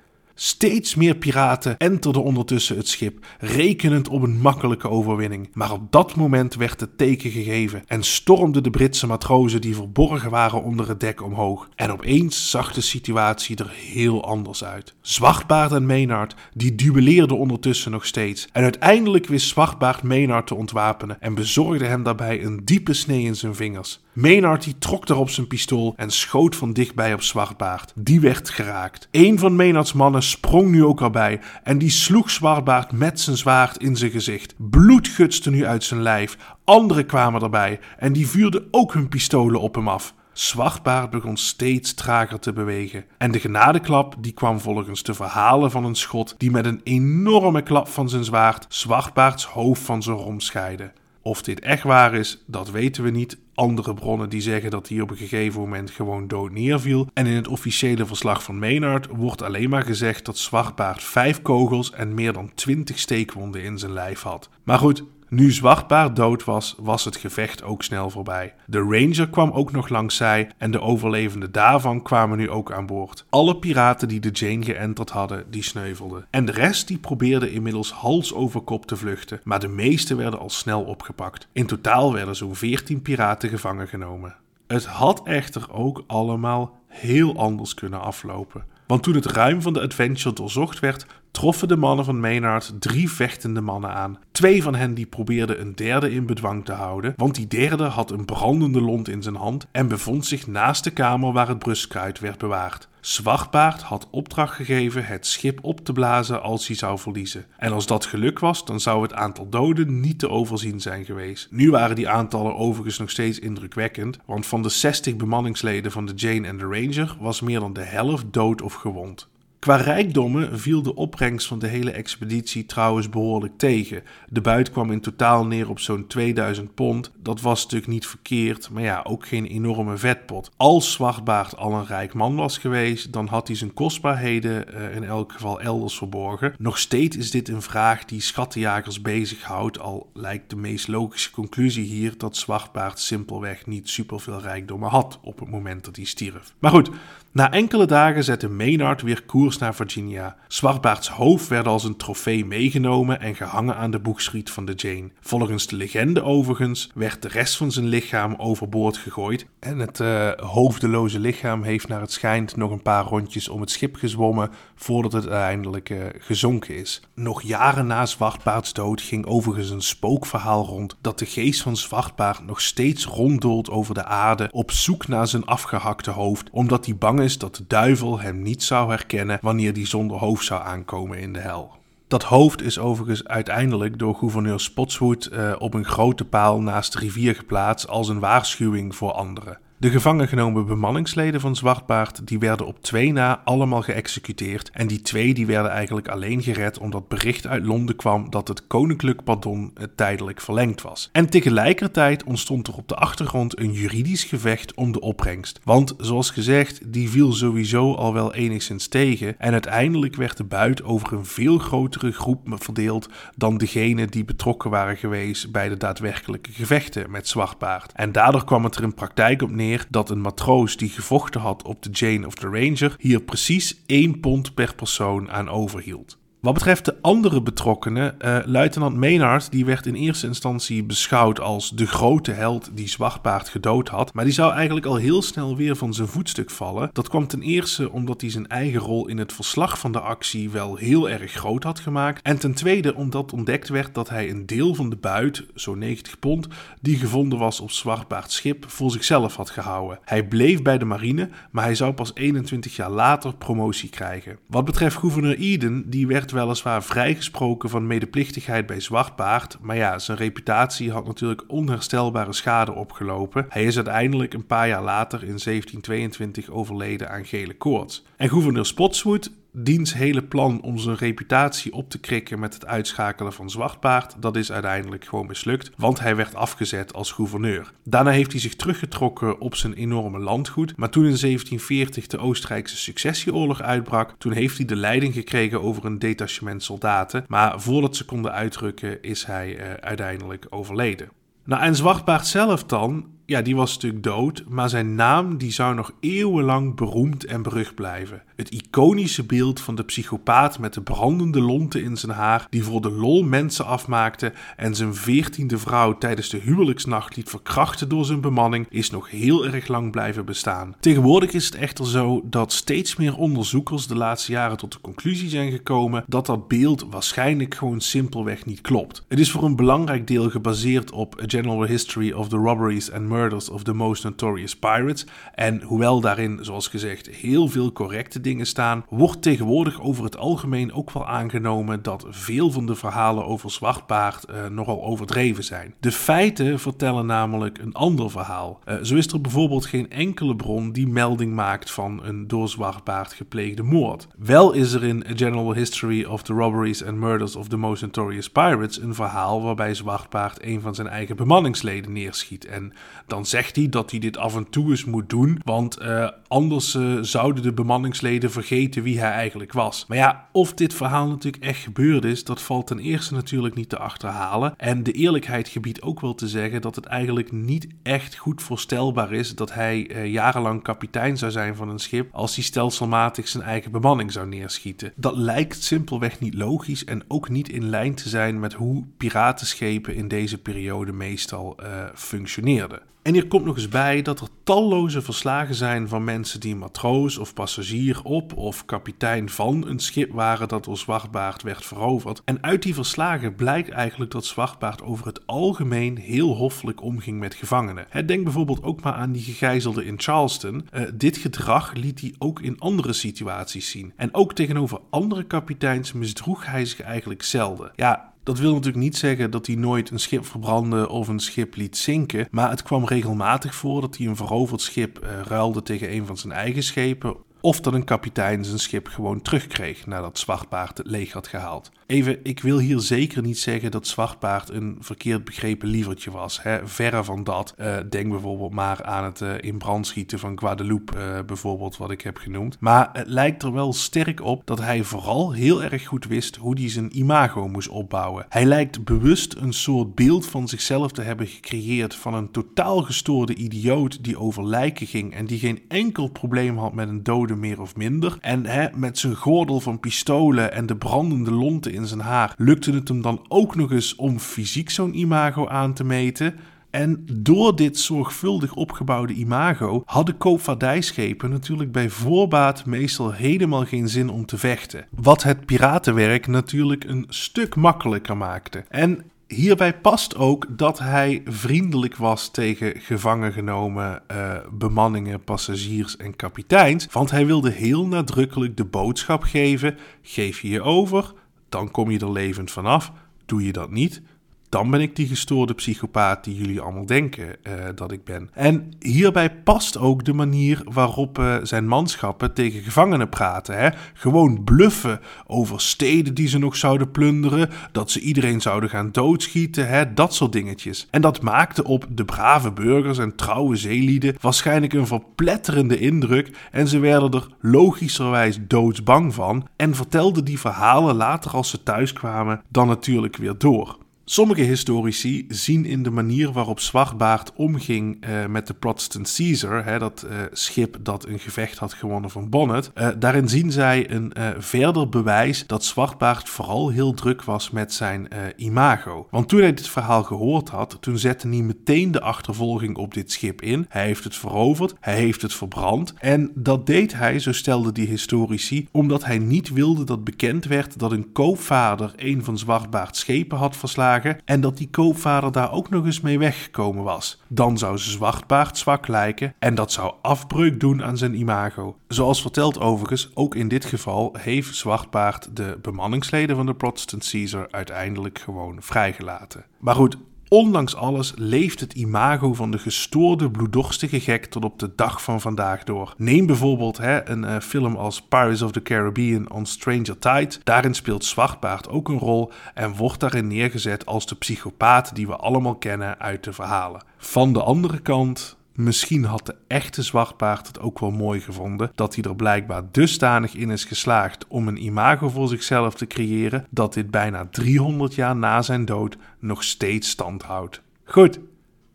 [0.41, 5.49] Steeds meer piraten enterden ondertussen het schip, rekenend op een makkelijke overwinning.
[5.53, 10.31] Maar op dat moment werd het teken gegeven en stormden de Britse matrozen die verborgen
[10.31, 11.69] waren onder het dek omhoog.
[11.75, 14.95] En opeens zag de situatie er heel anders uit.
[15.01, 18.49] Zwartbaard en Maynard die duelleerden ondertussen nog steeds.
[18.53, 23.37] En uiteindelijk wist Zwartbaard Maynard te ontwapenen en bezorgde hem daarbij een diepe snee in
[23.37, 24.01] zijn vingers.
[24.21, 27.93] Maynard die trok erop zijn pistool en schoot van dichtbij op Zwartbaard.
[27.95, 29.09] Die werd geraakt.
[29.11, 33.77] Een van Maynards mannen sprong nu ook erbij en die sloeg Zwartbaard met zijn zwaard
[33.77, 34.55] in zijn gezicht.
[34.57, 36.37] Bloed gutste nu uit zijn lijf.
[36.65, 40.15] Anderen kwamen erbij en die vuurden ook hun pistolen op hem af.
[40.33, 43.05] Zwartbaard begon steeds trager te bewegen.
[43.19, 47.63] En de genadeklap die kwam volgens de verhalen van een schot die met een enorme
[47.63, 50.93] klap van zijn zwaard Zwartbaards hoofd van zijn rom scheidde.
[51.23, 53.39] Of dit echt waar is, dat weten we niet.
[53.59, 57.07] Andere bronnen die zeggen dat hij op een gegeven moment gewoon dood neerviel.
[57.13, 61.93] En in het officiële verslag van Maynard wordt alleen maar gezegd dat Zwartbaard vijf kogels
[61.93, 64.49] en meer dan twintig steekwonden in zijn lijf had.
[64.63, 68.55] Maar goed, nu Zwartbaard dood was, was het gevecht ook snel voorbij.
[68.67, 72.87] De Ranger kwam ook nog langs zij en de overlevenden daarvan kwamen nu ook aan
[72.87, 73.25] boord.
[73.29, 76.27] Alle piraten die de Jane geënterd hadden, die sneuvelden.
[76.31, 80.41] En de rest die probeerde inmiddels hals over kop te vluchten, maar de meeste werden
[80.41, 81.49] al snel opgepakt.
[81.53, 84.37] In totaal werden zo'n 14 piraten gevangen genomen.
[84.67, 88.65] Het had echter ook allemaal heel anders kunnen aflopen.
[88.87, 93.11] Want toen het ruim van de Adventure doorzocht werd, troffen de mannen van Maynard drie
[93.11, 94.19] vechtende mannen aan.
[94.33, 98.11] Twee van hen die probeerden een derde in bedwang te houden, want die derde had
[98.11, 102.21] een brandende lont in zijn hand en bevond zich naast de kamer waar het bruskruid
[102.21, 102.89] werd bewaard.
[103.01, 107.47] Zwartbaard had opdracht gegeven het schip op te blazen als hij zou verliezen.
[107.57, 111.49] En als dat geluk was, dan zou het aantal doden niet te overzien zijn geweest.
[111.51, 116.13] Nu waren die aantallen overigens nog steeds indrukwekkend, want van de 60 bemanningsleden van de
[116.15, 119.29] Jane en de Ranger was meer dan de helft dood of gewond.
[119.59, 124.03] Qua rijkdommen viel de opbrengst van de hele expeditie trouwens behoorlijk tegen.
[124.29, 127.13] De buit kwam in totaal neer op zo'n 2000 pond.
[127.23, 130.51] Dat was natuurlijk niet verkeerd, maar ja, ook geen enorme vetpot.
[130.57, 135.05] Als Zwartbaard al een rijk man was geweest, dan had hij zijn kostbaarheden uh, in
[135.05, 136.55] elk geval elders verborgen.
[136.59, 141.85] Nog steeds is dit een vraag die schattenjagers bezighoudt, al lijkt de meest logische conclusie
[141.85, 146.55] hier dat Zwartbaard simpelweg niet superveel rijkdommen had op het moment dat hij stierf.
[146.59, 146.91] Maar goed,
[147.39, 150.37] na enkele dagen zette Maynard weer koers naar Virginia.
[150.49, 155.11] Zwartbaards hoofd werd als een trofee meegenomen en gehangen aan de boegschiet van de Jane.
[155.21, 160.31] Volgens de legende overigens werd de rest van zijn lichaam overboord gegooid en het uh,
[160.37, 165.13] hoofdeloze lichaam heeft naar het schijnt nog een paar rondjes om het schip gezwommen voordat
[165.13, 167.03] het uiteindelijk uh, gezonken is.
[167.15, 172.47] Nog jaren na Zwartbaards dood ging overigens een spookverhaal rond dat de geest van Zwartbaard
[172.47, 177.21] nog steeds ronddolt over de aarde op zoek naar zijn afgehakte hoofd omdat hij bang
[177.21, 181.33] is dat de duivel hem niet zou herkennen wanneer die zonder hoofd zou aankomen in
[181.33, 181.77] de hel.
[182.09, 186.99] Dat hoofd is overigens uiteindelijk door gouverneur Spotswood uh, op een grote paal naast de
[186.99, 189.59] rivier geplaatst als een waarschuwing voor anderen.
[189.81, 195.03] De gevangen genomen bemanningsleden van Zwartbaard die werden op twee na allemaal geëxecuteerd en die
[195.03, 199.73] twee die werden eigenlijk alleen gered omdat bericht uit Londen kwam dat het koninklijk pardon
[199.95, 201.09] tijdelijk verlengd was.
[201.13, 205.61] En tegelijkertijd ontstond er op de achtergrond een juridisch gevecht om de opbrengst.
[205.65, 210.83] Want zoals gezegd, die viel sowieso al wel enigszins tegen en uiteindelijk werd de buit
[210.83, 216.53] over een veel grotere groep verdeeld dan degene die betrokken waren geweest bij de daadwerkelijke
[216.53, 217.93] gevechten met Zwartbaard.
[217.93, 221.63] En daardoor kwam het er in praktijk op neer dat een matroos die gevochten had
[221.63, 226.19] op de Jane of the Ranger hier precies 1 pond per persoon aan overhield.
[226.41, 231.71] Wat betreft de andere betrokkenen, uh, luitenant Maynard die werd in eerste instantie beschouwd als
[231.71, 235.77] de grote held die Zwartbaard gedood had, maar die zou eigenlijk al heel snel weer
[235.77, 236.91] van zijn voetstuk vallen.
[236.93, 240.51] Dat kwam ten eerste omdat hij zijn eigen rol in het verslag van de actie
[240.51, 244.47] wel heel erg groot had gemaakt, en ten tweede omdat ontdekt werd dat hij een
[244.47, 246.47] deel van de buit, zo'n 90 pond,
[246.81, 249.99] die gevonden was op Zwartbaards schip, voor zichzelf had gehouden.
[250.05, 254.39] Hij bleef bij de marine, maar hij zou pas 21 jaar later promotie krijgen.
[254.47, 260.19] Wat betreft gouverneur Eden, die werd weliswaar vrijgesproken van medeplichtigheid bij Zwartbaard, maar ja, zijn
[260.19, 263.47] reputatie had natuurlijk onherstelbare schade opgelopen.
[263.49, 268.05] Hij is uiteindelijk een paar jaar later in 1722 overleden aan gele koorts.
[268.17, 273.33] En gouverneur Spotswood diens hele plan om zijn reputatie op te krikken met het uitschakelen
[273.33, 277.73] van Zwartpaard, dat is uiteindelijk gewoon mislukt, want hij werd afgezet als gouverneur.
[277.85, 282.77] Daarna heeft hij zich teruggetrokken op zijn enorme landgoed, maar toen in 1740 de Oostenrijkse
[282.77, 288.05] successieoorlog uitbrak, toen heeft hij de leiding gekregen over een detachement soldaten, maar voordat ze
[288.05, 291.09] konden uitrukken is hij uh, uiteindelijk overleden.
[291.45, 295.75] Nou, en Zwartpaard zelf dan, ja, die was natuurlijk dood, maar zijn naam die zou
[295.75, 298.23] nog eeuwenlang beroemd en berucht blijven.
[298.37, 302.81] Het iconische beeld van de psychopaat met de brandende lonten in zijn haar, die voor
[302.81, 308.21] de lol mensen afmaakte en zijn veertiende vrouw tijdens de huwelijksnacht liet verkrachten door zijn
[308.21, 310.75] bemanning, is nog heel erg lang blijven bestaan.
[310.81, 315.29] Tegenwoordig is het echter zo dat steeds meer onderzoekers de laatste jaren tot de conclusie
[315.29, 319.05] zijn gekomen dat dat beeld waarschijnlijk gewoon simpelweg niet klopt.
[319.09, 323.17] Het is voor een belangrijk deel gebaseerd op A General History of the Robberies and
[323.27, 325.07] of the Most Notorious Pirates.
[325.35, 330.73] En hoewel daarin, zoals gezegd, heel veel correcte dingen staan, wordt tegenwoordig over het algemeen
[330.73, 335.75] ook wel aangenomen dat veel van de verhalen over Zwartbaard uh, nogal overdreven zijn.
[335.81, 338.61] De feiten vertellen namelijk een ander verhaal.
[338.69, 343.13] Uh, zo is er bijvoorbeeld geen enkele bron die melding maakt van een door Zwartbaard
[343.13, 344.09] gepleegde moord.
[344.19, 347.83] Wel is er in A General History of the Robberies and Murders of the Most
[347.83, 352.47] Notorious Pirates een verhaal waarbij Zwartbaard een van zijn eigen bemanningsleden neerschiet.
[352.47, 352.73] En
[353.09, 356.75] dan zegt hij dat hij dit af en toe eens moet doen, want uh, anders
[356.75, 359.85] uh, zouden de bemanningsleden vergeten wie hij eigenlijk was.
[359.89, 363.69] Maar ja, of dit verhaal natuurlijk echt gebeurd is, dat valt ten eerste natuurlijk niet
[363.69, 364.55] te achterhalen.
[364.57, 369.13] En de eerlijkheid gebiedt ook wel te zeggen dat het eigenlijk niet echt goed voorstelbaar
[369.13, 373.45] is dat hij uh, jarenlang kapitein zou zijn van een schip als hij stelselmatig zijn
[373.45, 374.93] eigen bemanning zou neerschieten.
[374.97, 379.95] Dat lijkt simpelweg niet logisch en ook niet in lijn te zijn met hoe piratenschepen
[379.95, 381.57] in deze periode meestal
[381.95, 382.81] functioneerden.
[383.09, 387.19] En hier komt nog eens bij dat er talloze verslagen zijn van mensen die matroos
[387.19, 392.23] of passagier op of kapitein van een schip waren dat door Zwartbaard werd veroverd.
[392.25, 397.35] En uit die verslagen blijkt eigenlijk dat Zwartbaard over het algemeen heel hoffelijk omging met
[397.35, 398.07] gevangenen.
[398.07, 400.69] Denk bijvoorbeeld ook maar aan die gegijzelden in Charleston.
[400.73, 403.93] Uh, dit gedrag liet hij ook in andere situaties zien.
[403.97, 407.73] En ook tegenover andere kapiteins misdroeg hij zich eigenlijk zelden.
[407.77, 411.57] Ja, dat wil natuurlijk niet zeggen dat hij nooit een schip verbrandde of een schip
[411.57, 415.93] liet zinken, maar het kwam regelmatig voor dat hij een veroverd schip uh, ruilde tegen
[415.93, 420.79] een van zijn eigen schepen of dat een kapitein zijn schip gewoon terugkreeg nadat Zwartbaard
[420.79, 421.71] het leeg had gehaald.
[421.89, 426.43] Even, ik wil hier zeker niet zeggen dat Zwartbaard een verkeerd begrepen lievertje was.
[426.43, 426.67] Hè?
[426.67, 427.55] Verre van dat.
[427.59, 431.91] Uh, denk bijvoorbeeld maar aan het uh, in brand schieten van Guadeloupe, uh, bijvoorbeeld, wat
[431.91, 432.57] ik heb genoemd.
[432.61, 436.59] Maar het lijkt er wel sterk op dat hij vooral heel erg goed wist hoe
[436.59, 438.27] hij zijn imago moest opbouwen.
[438.29, 443.35] Hij lijkt bewust een soort beeld van zichzelf te hebben gecreëerd van een totaal gestoorde
[443.35, 447.61] idioot die over lijken ging en die geen enkel probleem had met een dode meer
[447.61, 448.19] of minder.
[448.21, 452.73] En hè, met zijn gordel van pistolen en de brandende lonten in zijn haar lukte
[452.73, 456.35] het hem dan ook nog eens om fysiek zo'n imago aan te meten.
[456.71, 464.09] En door dit zorgvuldig opgebouwde imago hadden koopvaardijschepen natuurlijk bij voorbaat meestal helemaal geen zin
[464.09, 464.87] om te vechten.
[464.91, 468.65] Wat het piratenwerk natuurlijk een stuk makkelijker maakte.
[468.69, 476.17] En Hierbij past ook dat hij vriendelijk was tegen gevangen genomen uh, bemanningen, passagiers en
[476.17, 476.87] kapiteins.
[476.91, 481.13] Want hij wilde heel nadrukkelijk de boodschap geven: geef je je over,
[481.49, 482.93] dan kom je er levend vanaf.
[483.25, 484.03] Doe je dat niet,
[484.49, 488.31] dan ben ik die gestoorde psychopaat die jullie allemaal denken uh, dat ik ben.
[488.33, 493.59] En hierbij past ook de manier waarop uh, zijn manschappen tegen gevangenen praten.
[493.59, 493.69] Hè?
[493.93, 499.69] Gewoon bluffen over steden die ze nog zouden plunderen, dat ze iedereen zouden gaan doodschieten,
[499.69, 499.95] hè?
[499.95, 500.87] dat soort dingetjes.
[500.91, 506.69] En dat maakte op de brave burgers en trouwe zeelieden waarschijnlijk een verpletterende indruk en
[506.69, 512.43] ze werden er logischerwijs doodsbang van en vertelden die verhalen later als ze thuis kwamen
[512.49, 513.79] dan natuurlijk weer door.
[514.11, 519.79] Sommige historici zien in de manier waarop Zwartbaard omging uh, met de Protestant Caesar, hè,
[519.79, 524.13] dat uh, schip dat een gevecht had gewonnen van Bonnet, uh, daarin zien zij een
[524.39, 529.07] verder bewijs dat Zwartbaard vooral heel druk was met zijn imago.
[529.11, 533.13] Want toen hij dit verhaal gehoord had, toen zette hij meteen de achtervolging op dit
[533.13, 533.67] schip in.
[533.69, 537.87] Hij heeft het veroverd, hij heeft het verbrand en dat deed hij, zo stelden die
[537.87, 543.39] historici, omdat hij niet wilde dat bekend werd dat een koopvader een van Zwartbaards schepen
[543.39, 547.23] had verslagen en dat die koopvader daar ook nog eens mee weggekomen was.
[547.29, 551.77] Dan zou Zwartbaard zwak lijken en dat zou afbreuk doen aan zijn imago.
[551.89, 557.49] Zoals verteld overigens, ook in dit geval heeft Zwartbaard de bemanningsleden van de Protestant Caesar
[557.51, 559.45] uiteindelijk gewoon vrijgelaten.
[559.59, 559.97] Maar goed,
[560.29, 565.21] Ondanks alles leeft het imago van de gestoorde, bloeddorstige gek tot op de dag van
[565.21, 565.95] vandaag door.
[565.97, 570.31] Neem bijvoorbeeld hè, een uh, film als Pirates of the Caribbean on Stranger Tide.
[570.45, 575.17] Daarin speelt Zwartbaard ook een rol en wordt daarin neergezet als de psychopaat die we
[575.17, 576.83] allemaal kennen uit de verhalen.
[576.99, 581.95] Van de andere kant Misschien had de echte zwartbaard het ook wel mooi gevonden dat
[581.95, 586.75] hij er blijkbaar dusdanig in is geslaagd om een imago voor zichzelf te creëren dat
[586.75, 590.63] dit bijna 300 jaar na zijn dood nog steeds stand houdt.
[590.85, 591.21] Goed,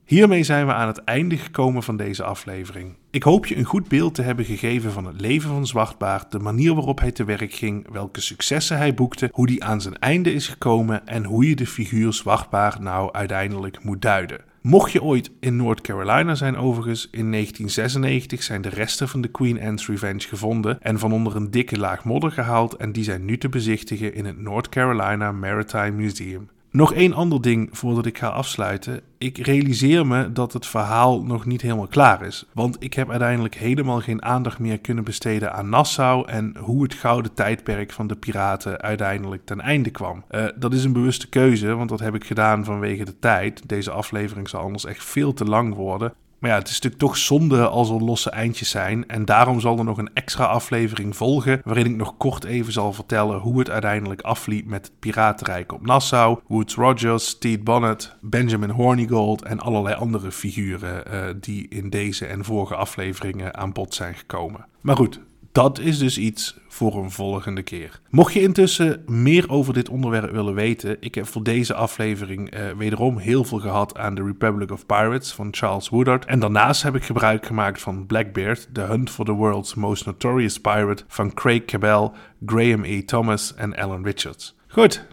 [0.06, 2.96] Hiermee zijn we aan het einde gekomen van deze aflevering.
[3.10, 6.40] Ik hoop je een goed beeld te hebben gegeven van het leven van Zwartbaard, de
[6.40, 10.34] manier waarop hij te werk ging, welke successen hij boekte, hoe die aan zijn einde
[10.34, 14.52] is gekomen en hoe je de figuur Zwartbaard nou uiteindelijk moet duiden.
[14.64, 19.28] Mocht je ooit in North Carolina zijn overigens, in 1996 zijn de resten van de
[19.28, 23.26] Queen Anne's Revenge gevonden en van onder een dikke laag modder gehaald en die zijn
[23.26, 26.50] nu te bezichtigen in het North Carolina Maritime Museum.
[26.74, 29.02] Nog één ander ding voordat ik ga afsluiten.
[29.18, 32.46] Ik realiseer me dat het verhaal nog niet helemaal klaar is.
[32.54, 36.94] Want ik heb uiteindelijk helemaal geen aandacht meer kunnen besteden aan Nassau en hoe het
[36.94, 40.24] gouden tijdperk van de piraten uiteindelijk ten einde kwam.
[40.32, 43.70] Uh, dat is een bewuste keuze, want dat heb ik gedaan vanwege de tijd.
[43.70, 46.14] Deze aflevering zal anders echt veel te lang worden.
[46.44, 49.08] Maar ja, het is natuurlijk toch zonde als er losse eindjes zijn.
[49.08, 51.62] En daarom zal er nog een extra aflevering volgen.
[51.64, 55.86] Waarin ik nog kort even zal vertellen hoe het uiteindelijk afliep met het Piratenrijk op
[55.86, 56.40] Nassau.
[56.48, 62.44] Woods Rogers, Steve Bonnet, Benjamin Hornigold en allerlei andere figuren uh, die in deze en
[62.44, 64.66] vorige afleveringen aan bod zijn gekomen.
[64.82, 65.20] Maar goed,
[65.54, 68.00] dat is dus iets voor een volgende keer.
[68.10, 72.72] Mocht je intussen meer over dit onderwerp willen weten, ik heb voor deze aflevering uh,
[72.78, 76.26] wederom heel veel gehad aan The Republic of Pirates van Charles Woodard.
[76.26, 80.60] En daarnaast heb ik gebruik gemaakt van Blackbeard, The Hunt for the World's Most Notorious
[80.62, 82.12] Pirate van Craig Cabell,
[82.46, 83.02] Graham E.
[83.02, 84.56] Thomas en Alan Richards.
[84.68, 85.06] Goed,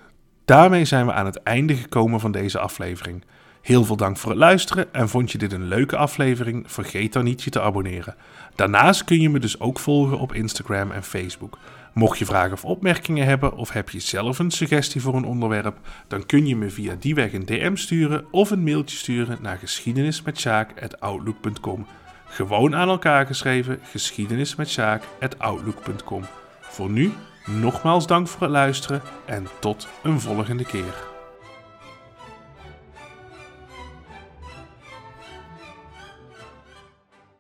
[0.44, 3.24] daarmee zijn we aan het einde gekomen van deze aflevering.
[3.60, 6.64] Heel veel dank voor het luisteren en vond je dit een leuke aflevering?
[6.66, 8.14] Vergeet dan niet je te abonneren.
[8.54, 11.58] Daarnaast kun je me dus ook volgen op Instagram en Facebook.
[11.92, 15.76] Mocht je vragen of opmerkingen hebben of heb je zelf een suggestie voor een onderwerp,
[16.08, 19.58] dan kun je me via die weg een DM sturen of een mailtje sturen naar
[19.58, 21.86] geschiedenismetsjaak.outlook.com.
[22.24, 26.24] Gewoon aan elkaar geschreven geschiedenismetsjaak.outlook.com.
[26.60, 27.12] Voor nu,
[27.46, 31.09] nogmaals dank voor het luisteren en tot een volgende keer.